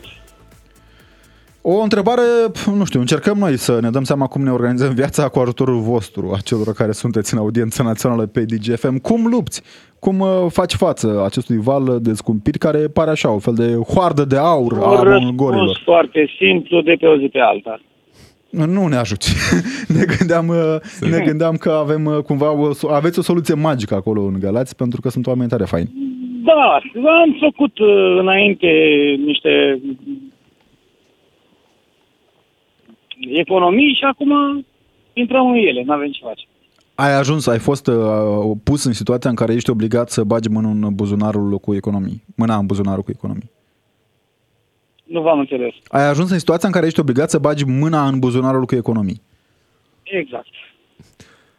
[1.68, 5.28] O întrebare, pf, nu știu, încercăm noi să ne dăm seama cum ne organizăm viața
[5.28, 8.96] cu ajutorul vostru, a celor care sunteți în audiență națională pe DGFM.
[8.98, 9.62] Cum lupți?
[9.98, 14.24] Cum uh, faci față acestui val de scumpiri care pare așa, o fel de hoardă
[14.24, 15.80] de aur Un a răspuns mongorilor?
[15.84, 17.80] foarte simplu de pe o zi pe alta.
[18.50, 19.34] Nu ne ajuți.
[19.96, 23.94] ne, gândeam, uh, ne gândeam că avem uh, cumva o, so- aveți o soluție magică
[23.94, 25.90] acolo în Galați pentru că sunt oameni tare faini.
[26.44, 26.78] Da,
[27.22, 28.68] am făcut uh, înainte
[29.24, 29.80] niște
[33.28, 34.32] economii și acum
[35.12, 36.46] intrăm în ele, nu avem ce face.
[36.94, 40.68] Ai ajuns, ai fost uh, pus în situația în care ești obligat să bagi mâna
[40.68, 42.22] în buzunarul cu economii.
[42.36, 43.50] Mâna în buzunarul cu economii.
[45.04, 45.74] Nu v-am înțeles.
[45.88, 49.22] Ai ajuns în situația în care ești obligat să bagi mâna în buzunarul cu economii.
[50.02, 50.46] Exact.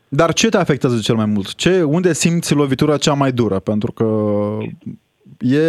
[0.07, 1.55] Dar ce te afectează cel mai mult?
[1.55, 3.59] Ce, unde simți lovitura cea mai dură?
[3.59, 4.05] Pentru că
[5.39, 5.61] e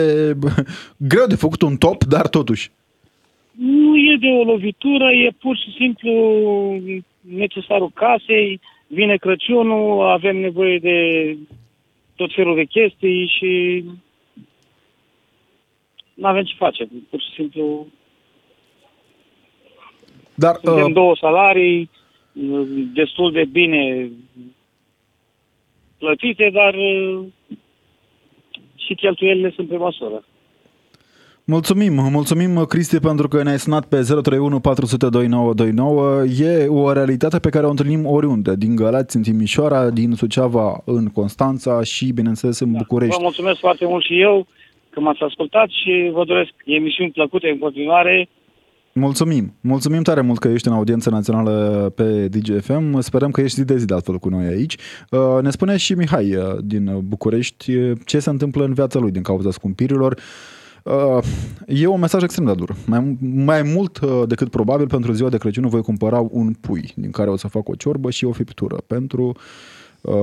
[1.13, 2.71] greu de făcut un top, dar totuși.
[3.99, 6.13] Nu e de o lovitură, e pur și simplu
[7.21, 10.99] necesarul casei, vine Crăciunul, avem nevoie de
[12.17, 13.85] tot felul de chestii și
[16.15, 16.89] nu avem ce face.
[17.11, 17.87] Pur și simplu
[20.35, 21.91] Dar suntem uh, două salarii
[22.95, 24.11] destul de bine
[25.99, 27.25] plătite, dar uh,
[28.77, 30.25] și cheltuielile sunt pe măsură.
[31.55, 36.25] Mulțumim, mulțumim Cristi pentru că ne-ai sunat pe 031 400 2929.
[36.25, 41.07] E o realitate pe care o întâlnim oriunde, din Galați în Timișoara, din Suceava în
[41.07, 43.15] Constanța și bineînțeles în București.
[43.17, 44.47] Vă mulțumesc foarte mult și eu
[44.91, 48.29] că m-ați ascultat și vă doresc emisiuni plăcute în continuare.
[48.93, 49.55] Mulțumim!
[49.61, 51.53] Mulțumim tare mult că ești în audiență națională
[51.97, 53.01] pe DGFM.
[53.01, 54.77] Sperăm că ești zi de zi de altfel cu noi aici.
[55.11, 59.11] Uh, Ne spune și Mihai uh, din București uh, ce se întâmplă în viața lui
[59.11, 60.21] din cauza scumpirilor.
[60.83, 61.19] Uh,
[61.69, 62.77] E un mesaj extrem de dur.
[62.87, 67.11] Mai, mai mult uh, decât probabil pentru ziua de Crăciun voi cumpăra un pui din
[67.11, 69.37] care o să fac o ciorbă și o friptură pentru
[70.01, 70.15] uh,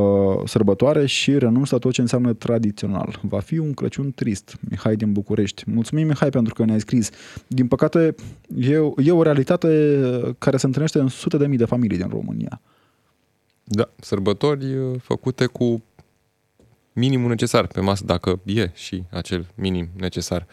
[0.46, 3.20] sărbătoare și renunț la tot ce înseamnă tradițional.
[3.22, 4.58] Va fi un Crăciun trist.
[4.70, 5.64] Mihai din București.
[5.68, 7.10] Mulțumim, Mihai, pentru că ne-ai scris.
[7.48, 8.16] Din păcate,
[8.58, 10.00] e, e o realitate
[10.38, 12.62] care se întâlnește în sute de mii de familii din România.
[13.64, 15.84] Da, sărbători uh, făcute cu
[16.96, 20.48] minimul necesar pe masă, dacă e și acel minim necesar.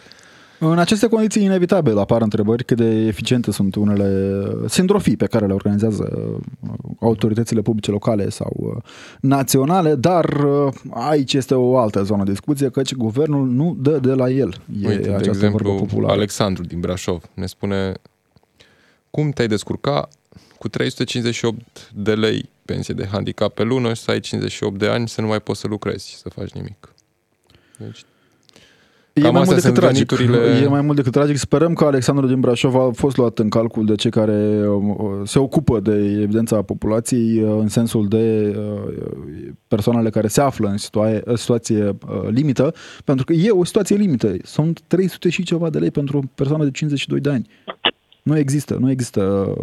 [0.59, 5.53] În aceste condiții inevitabil apar întrebări cât de eficiente sunt unele sindrofii pe care le
[5.53, 8.83] organizează uh, autoritățile publice locale sau uh,
[9.21, 14.13] naționale, dar uh, aici este o altă zonă de discuție, căci guvernul nu dă de
[14.13, 14.55] la el.
[14.83, 16.13] E Uite, de această exemplu, vorbă populară.
[16.13, 17.93] Alexandru din Brașov ne spune
[19.11, 20.09] cum te-ai descurca
[20.63, 25.09] cu 358 de lei pensie de handicap pe lună și să ai 58 de ani
[25.09, 26.95] să nu mai poți să lucrezi, să faci nimic.
[27.79, 28.05] Deci,
[29.13, 30.11] E Cam mai astea mult decât sunt tragic.
[30.13, 31.37] veniturile- E mai mult decât tragic.
[31.37, 35.39] Sperăm că Alexandru din Brașov a fost luat în calcul de cei care um, se
[35.39, 41.35] ocupă de evidența populației uh, în sensul de uh, persoanele care se află în situa-
[41.35, 44.35] situație uh, limită, pentru că e o situație limită.
[44.45, 47.49] Sunt 300 și ceva de lei pentru o persoană de 52 de ani.
[48.23, 49.55] Nu există, nu există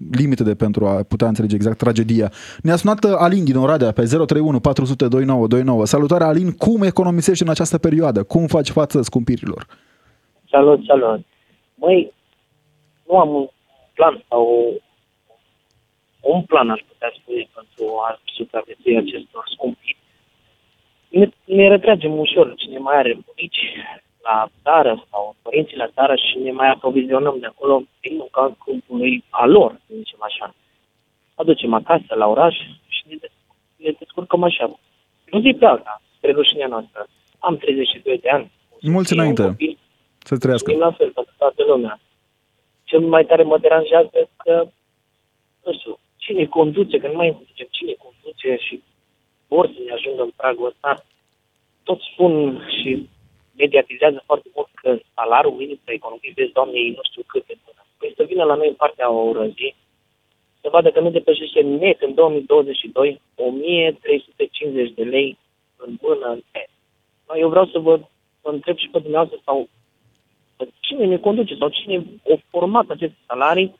[0.00, 2.30] uh, limite de pentru a putea înțelege exact tragedia.
[2.62, 5.86] Ne-a sunat uh, Alin din Oradea pe 031 400 2929.
[5.86, 8.22] Salutare Alin, cum economisești în această perioadă?
[8.22, 9.66] Cum faci față scumpirilor?
[10.50, 11.24] Salut, salut.
[11.74, 12.12] Măi,
[13.08, 13.48] nu am un
[13.94, 14.74] plan sau
[16.20, 19.96] un plan, aș putea spune, pentru a supraviețui acestor scumpiri.
[21.08, 23.60] Ne, ne retragem ușor cine mai are bunici
[24.22, 29.24] la țară sau părinții la țară și ne mai aprovizionăm de acolo prin caz scumpului
[29.30, 30.54] a lor, să zicem așa.
[31.34, 32.56] Aducem acasă la oraș
[32.88, 33.16] și ne,
[33.76, 34.78] ne descurcăm așa.
[35.30, 37.06] Nu zi pe alta, spre rușinea noastră.
[37.38, 38.50] Am 32 de ani.
[38.80, 39.56] Mulți înainte.
[40.18, 40.70] Să trăiască.
[40.70, 42.00] Și la fel pentru toată lumea.
[42.84, 44.66] Cel mai tare mă deranjează că,
[45.64, 48.82] nu știu, cine conduce, că nu mai înțelegem cine conduce și
[49.48, 51.04] vor să ne ajungă în pragul ăsta.
[51.82, 53.08] Toți spun și
[53.62, 57.56] mediatizează foarte mult că salariul minim pe economie, vezi, doamne, ei nu știu cât de
[57.64, 57.82] bună.
[57.98, 59.74] Păi să vină la noi în partea orăzii,
[60.60, 65.38] să vadă că nu depășește net în 2022 1350 de lei
[65.76, 66.40] în mână în
[67.38, 68.00] Eu vreau să vă,
[68.42, 69.68] vă întreb și pe dumneavoastră sau
[70.80, 73.74] cine ne conduce sau cine a format aceste salarii,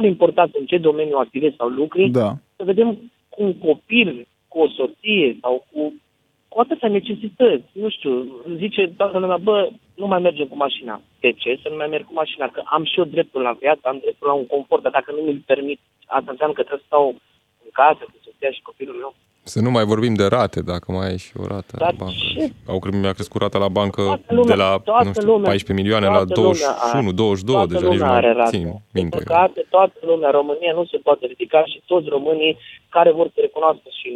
[0.00, 2.34] nu important în ce domeniu activezi sau lucri, da.
[2.56, 5.94] să vedem cu un copil, cu o soție sau cu,
[6.52, 7.64] cu atâtea necesități.
[7.72, 8.12] Nu știu,
[8.56, 11.00] zice toată lumea, bă, nu mai mergem cu mașina.
[11.20, 12.46] De ce să nu mai merg cu mașina?
[12.48, 15.22] Că am și eu dreptul la viață, am dreptul la un confort, dar dacă nu
[15.22, 17.06] mi-l permit, asta înseamnă că trebuie să stau
[17.64, 19.14] în casă cu soția și copilul meu.
[19.42, 22.14] Să nu mai vorbim de rate, dacă mai ai și o rată Dar la bancă.
[22.34, 22.52] ce?
[22.72, 25.72] Au mi-a crescut rata la bancă Toată lumea- de la toată nu știu, lumea- 14
[25.82, 28.56] milioane la toată 21, lumea are- 22 toată deja, nici nu lumea are mai rate.
[28.56, 29.16] țin Din minte.
[29.18, 32.56] păcate, toată lumea, România nu se poate ridica și toți românii
[32.88, 34.10] care vor să recunoască și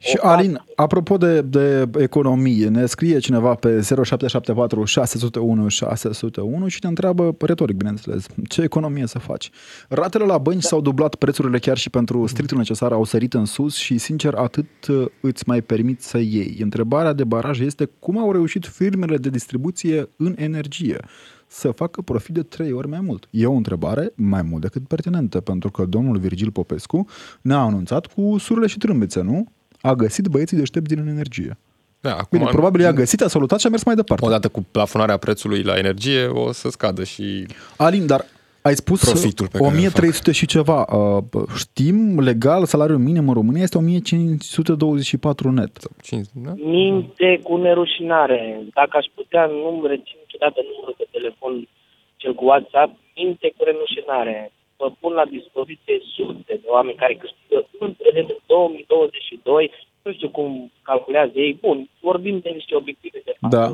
[0.00, 6.78] Și o Alin, apropo de, de economie, ne scrie cineva pe 0774 601 601 și
[6.82, 9.50] ne întreabă, retoric bineînțeles, ce economie să faci?
[9.88, 13.76] Ratele la bănci s-au dublat, prețurile chiar și pentru stritul necesar au sărit în sus
[13.76, 16.58] și, sincer, atât uh, îți mai permit să iei.
[16.62, 21.00] Întrebarea de baraj este cum au reușit firmele de distribuție în energie
[21.46, 23.28] să facă profit de trei ori mai mult?
[23.30, 27.06] E o întrebare mai mult decât pertinentă, pentru că domnul Virgil Popescu
[27.40, 29.48] ne-a anunțat cu surle și trâmbițe, nu?
[29.80, 31.58] A găsit băieții deștepți din energie.
[32.00, 34.24] Da, acum, Bine, probabil i-a găsit, a salutat și a mers mai departe.
[34.24, 38.24] odată cu plafonarea prețului la energie, o să scadă și Alin, dar
[38.62, 40.78] ai spus Profitul pe care îl 1300 și ceva.
[40.82, 45.72] Uh, Știm, legal, salariul minim în România este 1524 net.
[46.02, 46.52] 5, da?
[46.56, 48.60] minte cu nerușinare.
[48.74, 51.68] Dacă aș putea, nu rețin niciodată numărul de telefon,
[52.16, 54.52] cel cu WhatsApp, minte cu nerușinare.
[54.80, 59.70] Vă pun la dispoziție sute de oameni care câștigă între în 2022,
[60.02, 63.52] nu știu cum calculează ei, bun, vorbim de niște obiective de fapt.
[63.54, 63.66] Da.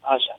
[0.00, 0.34] Așa.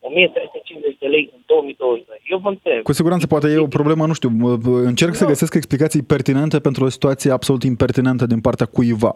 [0.00, 2.20] 1350 de lei în 2022.
[2.28, 2.82] Eu vă întreb.
[2.82, 5.28] Cu siguranță poate e o problemă, nu știu, mă- încerc să Nu.
[5.28, 9.12] găsesc explicații pertinente pentru o situație absolut impertinentă din partea cuiva.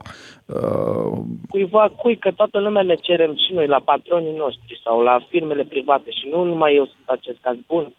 [0.46, 5.18] Uh, cuiva cui că toată lumea ne cerem și noi la patronii noștri sau la
[5.28, 7.94] firmele private și nu numai eu sunt acest caz bun.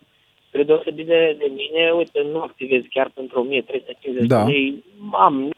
[0.51, 4.43] Spre deosebire de mine, uite, nu activez chiar pentru 1350 Da.
[4.43, 4.83] de lei.
[5.11, 5.49] Am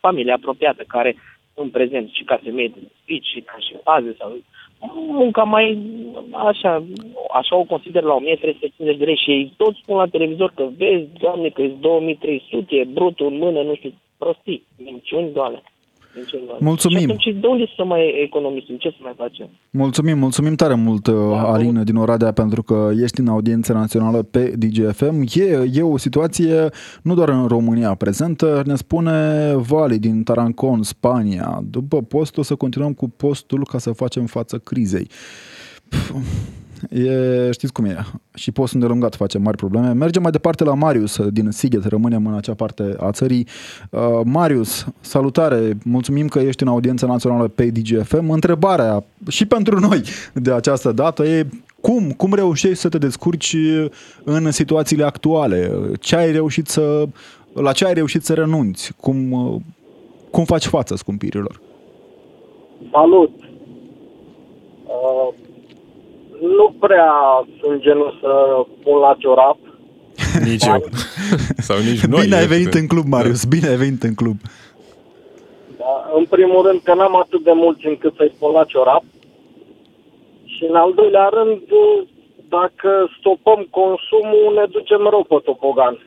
[0.00, 1.16] familie apropiată care
[1.54, 4.36] în prezent și ca femeie de spici și ca și paze sau
[5.20, 5.78] munca mai
[6.32, 6.84] așa,
[7.32, 11.06] așa o consider la 1350 de lei și ei toți spun la televizor că vezi,
[11.18, 15.62] doamne, că e 2300, e brutul în mână, nu știu, prostii, minciuni, doamne.
[16.14, 16.66] Minciuni, doamne.
[16.66, 16.98] Mulțumim.
[16.98, 18.76] Și atunci de unde să mai economisim?
[18.76, 19.48] Ce să mai facem?
[19.70, 24.52] Mulțumim, mulțumim tare mult, uh, Alin din Oradea, pentru că ești în audiență națională pe
[24.56, 25.24] DGFM.
[25.34, 26.68] E, e o situație
[27.02, 31.62] nu doar în România prezentă, ne spune Vali din Tarancon, Spania.
[31.70, 35.06] După post o să continuăm cu postul ca să facem față crizei.
[35.88, 36.10] Pf,
[36.90, 37.96] E, știți cum e.
[38.34, 39.92] Și postul îndelungat face mari probleme.
[39.92, 43.46] Mergem mai departe la Marius uh, din Sighet, rămânem în acea parte a țării.
[43.90, 48.30] Uh, Marius, salutare, mulțumim că ești în audiența națională pe DGFM.
[48.30, 51.46] Întrebarea și pentru noi de această dată e
[51.80, 53.56] cum, cum reușești să te descurci
[54.24, 55.72] în situațiile actuale?
[56.00, 57.04] Ce ai reușit să,
[57.52, 58.92] la ce ai reușit să renunți?
[59.00, 59.60] Cum, uh,
[60.30, 61.60] cum faci față scumpirilor?
[62.90, 63.30] Salut!
[64.86, 65.34] Uh,
[66.42, 67.10] nu prea
[67.60, 68.30] sunt genul să
[68.82, 69.58] pun la ciorap.
[70.44, 70.84] Nici eu.
[71.68, 72.20] Sau nici noi.
[72.22, 72.62] bine ai evident.
[72.62, 74.36] venit în club, Marius, bine ai venit în club.
[75.78, 76.10] Da?
[76.16, 79.04] În primul rând că n-am atât de mulți încât să-i pun la ciorap.
[80.44, 81.62] Și în al doilea rând,
[82.48, 85.98] dacă stopăm consumul, ne ducem rău pe topogan.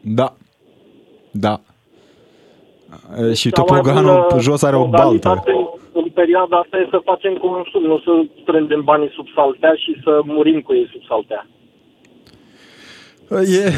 [0.00, 0.36] Da.
[1.30, 1.60] Da.
[3.18, 5.04] E, Și Cea mai topoganul bună jos are o baltă.
[5.06, 8.12] modalitate În, în perioada asta e să facem consum, nu să
[8.42, 11.46] strângem banii sub saltea și să murim cu ei sub saltea.
[13.30, 13.72] E,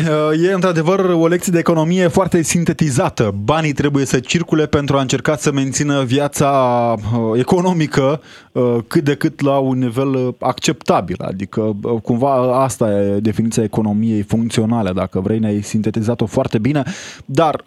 [0.47, 3.35] e într-adevăr o lecție de economie foarte sintetizată.
[3.45, 6.49] Banii trebuie să circule pentru a încerca să mențină viața
[6.97, 8.21] uh, economică
[8.53, 11.17] uh, cât de cât la un nivel uh, acceptabil.
[11.19, 16.83] Adică cumva asta e definiția economiei funcționale, dacă vrei, ne-ai sintetizat-o foarte bine.
[17.25, 17.65] Dar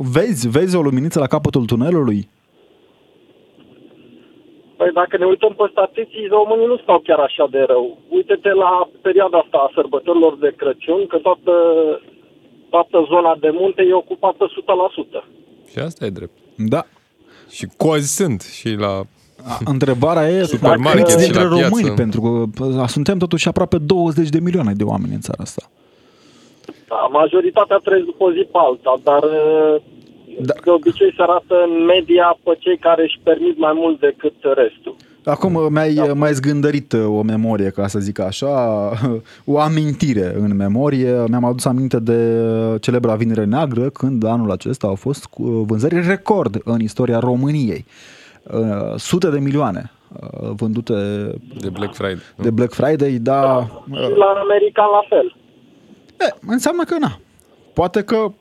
[0.00, 2.28] vezi, vezi o luminiță la capătul tunelului?
[4.86, 7.98] Păi dacă ne uităm pe statistici, românii nu stau chiar așa de rău.
[8.08, 11.52] Uite-te la perioada asta a sărbătorilor de Crăciun, că toată,
[12.70, 15.24] toată zona de munte e ocupată 100%.
[15.70, 16.36] Și asta e drept.
[16.56, 16.82] Da.
[17.50, 18.92] Și cozi sunt și la
[19.64, 20.40] Întrebarea e
[21.02, 25.42] câți dintre români, pentru că suntem totuși aproape 20 de milioane de oameni în țara
[25.42, 25.62] asta.
[26.88, 29.24] Da, majoritatea trăiesc după zi pe alta, dar
[30.40, 30.54] da.
[30.64, 34.94] de obicei se arată în media pe cei care își permit mai mult decât restul.
[35.24, 36.12] Acum mi-ai, da.
[36.12, 38.90] mai zgândărit uh, o memorie, ca să zic așa,
[39.52, 41.24] o amintire în memorie.
[41.28, 42.20] Mi-am adus aminte de
[42.80, 47.84] celebra vinere neagră, când anul acesta au fost vânzări record în istoria României.
[48.42, 50.94] Uh, sute de milioane uh, vândute
[51.60, 52.22] de Black Friday.
[52.36, 53.40] De Black Friday, da.
[53.40, 53.66] da.
[53.96, 55.36] Și la America la fel.
[56.20, 57.18] E, înseamnă că na.
[57.72, 58.32] Poate că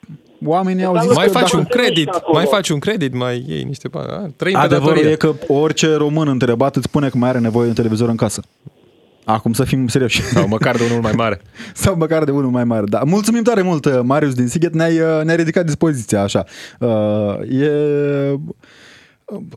[0.45, 3.87] oamenii au zis mai că faci un credit, mai faci un credit, mai iei niște
[3.87, 4.33] bani.
[4.37, 7.75] Trăim Adevărul e că orice român întrebat îți spune că mai are nevoie de un
[7.75, 8.41] televizor în casă.
[9.25, 10.21] Acum să fim serioși.
[10.21, 11.41] Sau măcar de unul mai mare.
[11.73, 13.01] Sau măcar de unul mai mare, da.
[13.05, 16.43] Mulțumim tare mult, Marius din Sighet, ne-ai, ne-ai ridicat dispoziția așa.
[16.79, 17.71] Uh, e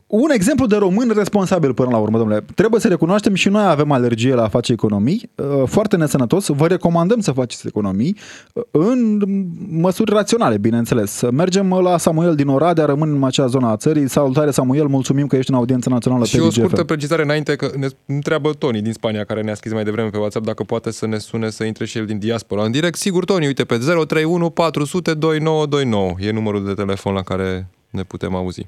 [0.07, 2.45] un exemplu de român responsabil până la urmă, domnule.
[2.55, 6.47] Trebuie să recunoaștem și noi avem alergie la a face economii, uh, foarte nesănătos.
[6.47, 8.17] Vă recomandăm să faceți economii
[8.53, 9.21] uh, în
[9.69, 11.21] măsuri raționale, bineînțeles.
[11.31, 14.09] Mergem la Samuel din Oradea, rămân în acea zonă a țării.
[14.09, 17.55] Salutare, Samuel, mulțumim că ești în audiență națională și pe Și o scurtă precizare înainte,
[17.55, 20.91] că ne întreabă Toni din Spania, care ne-a scris mai devreme pe WhatsApp, dacă poate
[20.91, 22.97] să ne sune să intre și el din diaspora în direct.
[22.97, 28.35] Sigur, Toni, uite, pe 031 400 2929 e numărul de telefon la care ne putem
[28.35, 28.67] auzi.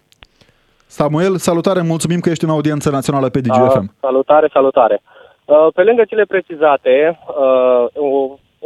[1.00, 3.86] Samuel, salutare, mulțumim că ești în audiență națională pe DGFM.
[3.88, 5.02] Uh, salutare, salutare.
[5.46, 7.86] Uh, pe lângă cele precizate, uh,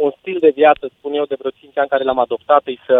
[0.04, 2.98] un stil de viață, spun eu, de vreo 5 ani care l-am adoptat, e să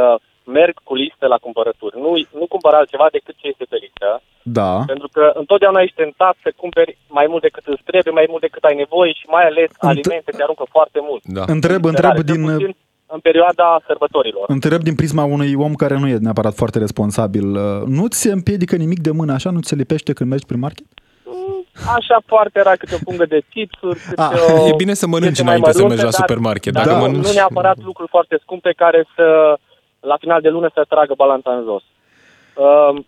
[0.58, 2.00] merg cu listă la cumpărături.
[2.04, 2.10] Nu,
[2.40, 4.08] nu cumpăr altceva decât ce este pe listă.
[4.42, 4.72] Da.
[4.92, 8.62] Pentru că întotdeauna ești tentat să cumperi mai mult decât îți trebuie, mai mult decât
[8.64, 11.22] ai nevoie și mai ales Înt- alimente te aruncă foarte mult.
[11.38, 11.44] Da.
[11.46, 12.42] Întreb, întreb din...
[12.42, 14.44] Puțin, în perioada sărbătorilor.
[14.48, 17.46] Întreb din prisma unui om care nu e neapărat foarte responsabil.
[17.56, 19.50] Uh, nu ți se împiedică nimic de mână așa?
[19.50, 20.86] Nu ți se lipește când mergi prin market?
[21.24, 21.64] Mm,
[21.96, 24.30] așa foarte rar câte o pungă de chipsuri, ah,
[24.62, 26.72] o, E bine să mănânci înainte să mergi la supermarket.
[26.72, 27.26] Dar, dacă da, mănânci...
[27.26, 29.58] nu neapărat lucruri foarte scumpe care să,
[30.00, 31.82] la final de lună, să tragă balanța în jos.
[31.82, 33.04] Uh,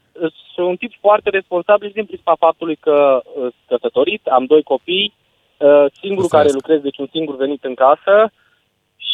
[0.55, 5.15] sunt un tip foarte responsabil din prisma faptului că uh, căsătorit, am doi copii,
[5.57, 8.31] uh, singurul care lucrez, deci un singur venit în casă, uh,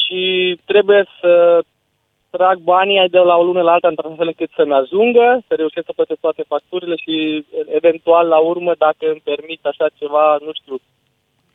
[0.04, 0.20] și
[0.64, 1.62] trebuie să
[2.30, 5.86] trag banii de la o lună la alta într-un fel încât să-mi ajungă, să reușesc
[5.86, 7.44] să plătesc toate facturile și
[7.78, 10.76] eventual la urmă, dacă îmi permit așa ceva, nu știu,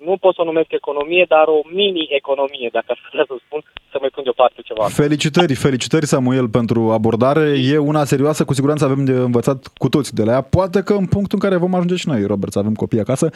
[0.06, 3.98] nu pot să o numesc economie, dar o mini-economie, dacă aș putea să spun, să
[4.00, 4.84] mai pun deoparte ceva.
[5.04, 7.46] Felicitări, felicitări Samuel pentru abordare.
[7.74, 10.42] E una serioasă, cu siguranță avem de învățat cu toți de la ea.
[10.42, 13.30] Poate că în punctul în care vom ajunge și noi, Robert, să avem copii acasă,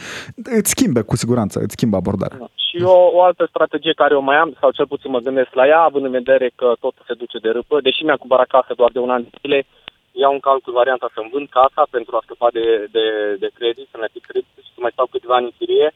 [0.58, 2.38] îți schimbe cu siguranță, îți schimbă abordarea.
[2.38, 2.48] Da.
[2.66, 5.66] Și o, o altă strategie care o mai am, sau cel puțin mă gândesc la
[5.66, 8.90] ea, având în vedere că totul se duce de râpă, deși mi-a cumpărat casă doar
[8.92, 9.66] de un an de zile,
[10.12, 13.06] iau în calcul varianta să-mi vând casa pentru a scăpa de, de,
[13.42, 15.88] de credit, să-mi credit și să mai stau câteva ani în chirie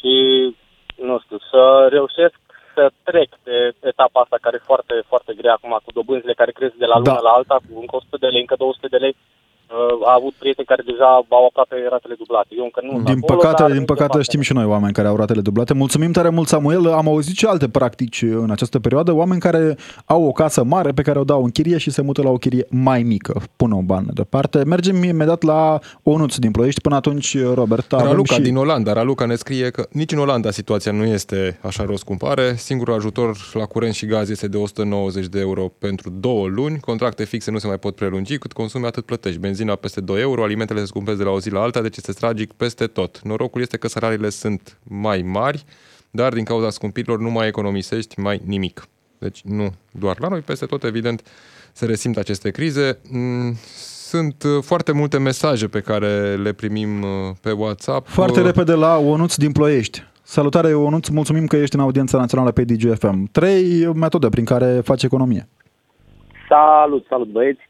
[0.00, 0.12] și,
[1.08, 2.38] nu știu, să reușesc
[2.74, 6.74] să trec de etapa asta care e foarte, foarte grea acum cu dobânzile care cresc
[6.74, 7.26] de la lună da.
[7.28, 9.39] la alta, cu încă 100 de lei, încă 200 de lei Uh,
[10.04, 12.48] a avut prieteni care deja au aproape ratele dublate.
[12.58, 13.02] Eu încă nu.
[13.02, 15.74] Din acolo, păcate, din păcate știm și noi oameni care au ratele dublate.
[15.74, 16.92] Mulțumim tare mult, Samuel.
[16.92, 19.12] Am auzit și alte practici în această perioadă.
[19.12, 22.22] Oameni care au o casă mare pe care o dau în chirie și se mută
[22.22, 23.42] la o chirie mai mică.
[23.56, 24.64] Pune o bană deoparte.
[24.64, 26.80] Mergem imediat la Onuț din Ploiești.
[26.80, 28.40] Până atunci, Robert, Raluca și...
[28.40, 28.92] din Olanda.
[28.92, 32.54] Raluca ne scrie că nici în Olanda situația nu este așa rost cumpare.
[32.56, 36.78] Singurul ajutor la curent și gaz este de 190 de euro pentru două luni.
[36.80, 39.38] Contracte fixe nu se mai pot prelungi, cât consumi atât plătești.
[39.60, 42.12] Benzina peste 2 euro, alimentele se scumpesc de la o zi la alta, deci este
[42.12, 43.20] tragic peste tot.
[43.22, 45.64] Norocul este că salariile sunt mai mari,
[46.10, 48.86] dar din cauza scumpirilor nu mai economisești mai nimic.
[49.18, 51.22] Deci nu doar la noi, peste tot, evident,
[51.72, 52.98] se resimt aceste crize.
[53.10, 53.54] Mm,
[54.10, 57.08] sunt uh, foarte multe mesaje pe care le primim uh,
[57.42, 58.06] pe WhatsApp.
[58.06, 60.02] Foarte repede la Onuț din Ploiești.
[60.22, 63.28] Salutare, Ionuț, mulțumim că ești în audiența națională pe DGFM.
[63.32, 65.48] Trei metode prin care faci economie.
[66.48, 67.60] Salut, salut băieți.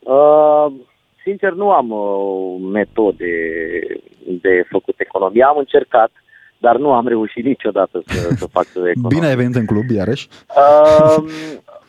[0.00, 0.88] Uh,
[1.30, 3.32] sincer, nu am uh, metode
[4.44, 5.42] de făcut economie.
[5.44, 6.10] Am încercat
[6.66, 9.08] dar nu am reușit niciodată să, să fac economie.
[9.14, 10.28] Bine ai venit în club, iarăși.
[10.56, 11.14] Uh,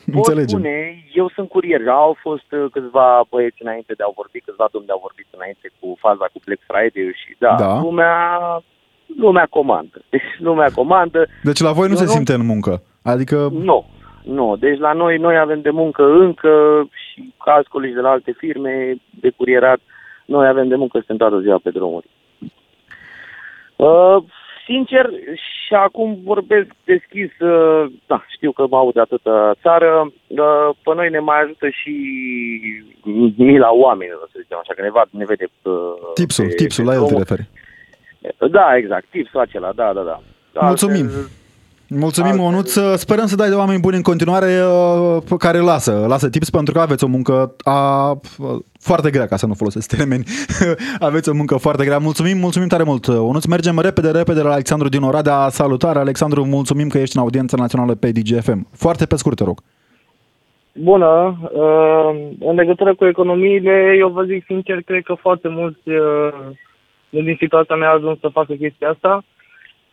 [0.06, 0.48] Pot Înțelegem.
[0.60, 0.76] spune,
[1.14, 1.82] eu sunt curier.
[1.88, 5.68] Au fost uh, câțiva băieți înainte de a vorbi, câțiva domni de au vorbit înainte
[5.80, 7.80] cu faza cu Black Friday și da, Da.
[7.82, 8.16] lumea
[9.18, 9.98] lumea comandă.
[10.14, 11.28] Deci lumea comandă.
[11.44, 12.74] Deci la voi nu Eu se nu- simte în muncă.
[13.04, 13.36] Adică,
[13.70, 13.86] Nu,
[14.24, 14.56] nu.
[14.56, 18.34] Deci la noi, noi avem de muncă încă și ca alți colegi de la alte
[18.38, 19.80] firme de curierat,
[20.26, 22.08] noi avem de muncă, suntem toată ziua pe drumuri.
[23.76, 24.24] Uh,
[24.66, 30.70] sincer, și acum vorbesc deschis, uh, da, știu că mă aud de atâta țară, uh,
[30.84, 31.94] pe noi ne mai ajută și
[33.36, 35.74] mila oamenilor, să zicem așa, că ne, va, ne vede uh,
[36.14, 37.26] tipsul, pe- tipsul, pe la el te drumul.
[37.28, 37.48] referi.
[38.52, 40.20] Da, exact, tipsul acela, da, da, da.
[40.62, 41.06] Mulțumim.
[41.06, 41.41] Altfel,
[42.00, 42.78] Mulțumim, Altfel- Ionuț.
[42.96, 46.74] Sperăm să dai de oameni buni în continuare uh, pe care lasă, lasă tips pentru
[46.74, 48.14] că aveți o muncă a,
[48.80, 50.24] foarte grea, ca să nu folosesc termeni.
[51.00, 51.98] aveți o muncă foarte grea.
[51.98, 53.46] Mulțumim, mulțumim tare mult, Ionuț.
[53.46, 55.50] Mergem repede, repede la Alexandru din Oradea.
[55.50, 58.68] Salutare, Alexandru, mulțumim că ești în audiența națională pe DGFM.
[58.74, 59.60] Foarte pe scurt, te rog.
[60.74, 61.38] Bună.
[61.54, 66.34] Uh, În legătură cu economiile, eu vă zic sincer, cred că foarte mulți uh,
[67.10, 69.24] din situația mea au ajuns să facă chestia asta.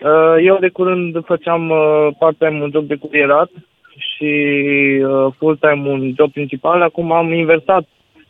[0.05, 3.51] Uh, Eu de curând făceam uh, part-time un job de curierat
[3.96, 4.32] și
[5.03, 6.82] uh, full-time un job principal.
[6.82, 7.84] Acum am inversat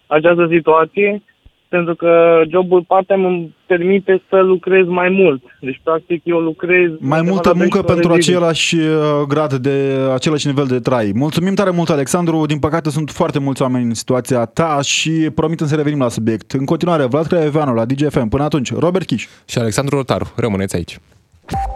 [0.07, 1.23] această situație
[1.69, 5.43] pentru că jobul part-time îmi permite să lucrez mai mult.
[5.61, 6.91] Deci, practic, eu lucrez...
[6.99, 8.29] Mai undeva multă la muncă 12 ore pentru zilnic.
[8.29, 11.11] același uh, grad de același nivel de trai.
[11.15, 12.47] Mulțumim tare mult, Alexandru.
[12.47, 16.53] Din păcate sunt foarte mulți oameni în situația ta și promitem să revenim la subiect.
[16.53, 18.29] În continuare, Vlad Craioveanu la DGFM.
[18.29, 19.27] Până atunci, Robert Chiș.
[19.49, 20.99] Și Alexandru Rotaru, rămâneți aici.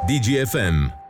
[0.09, 1.02] DGFM.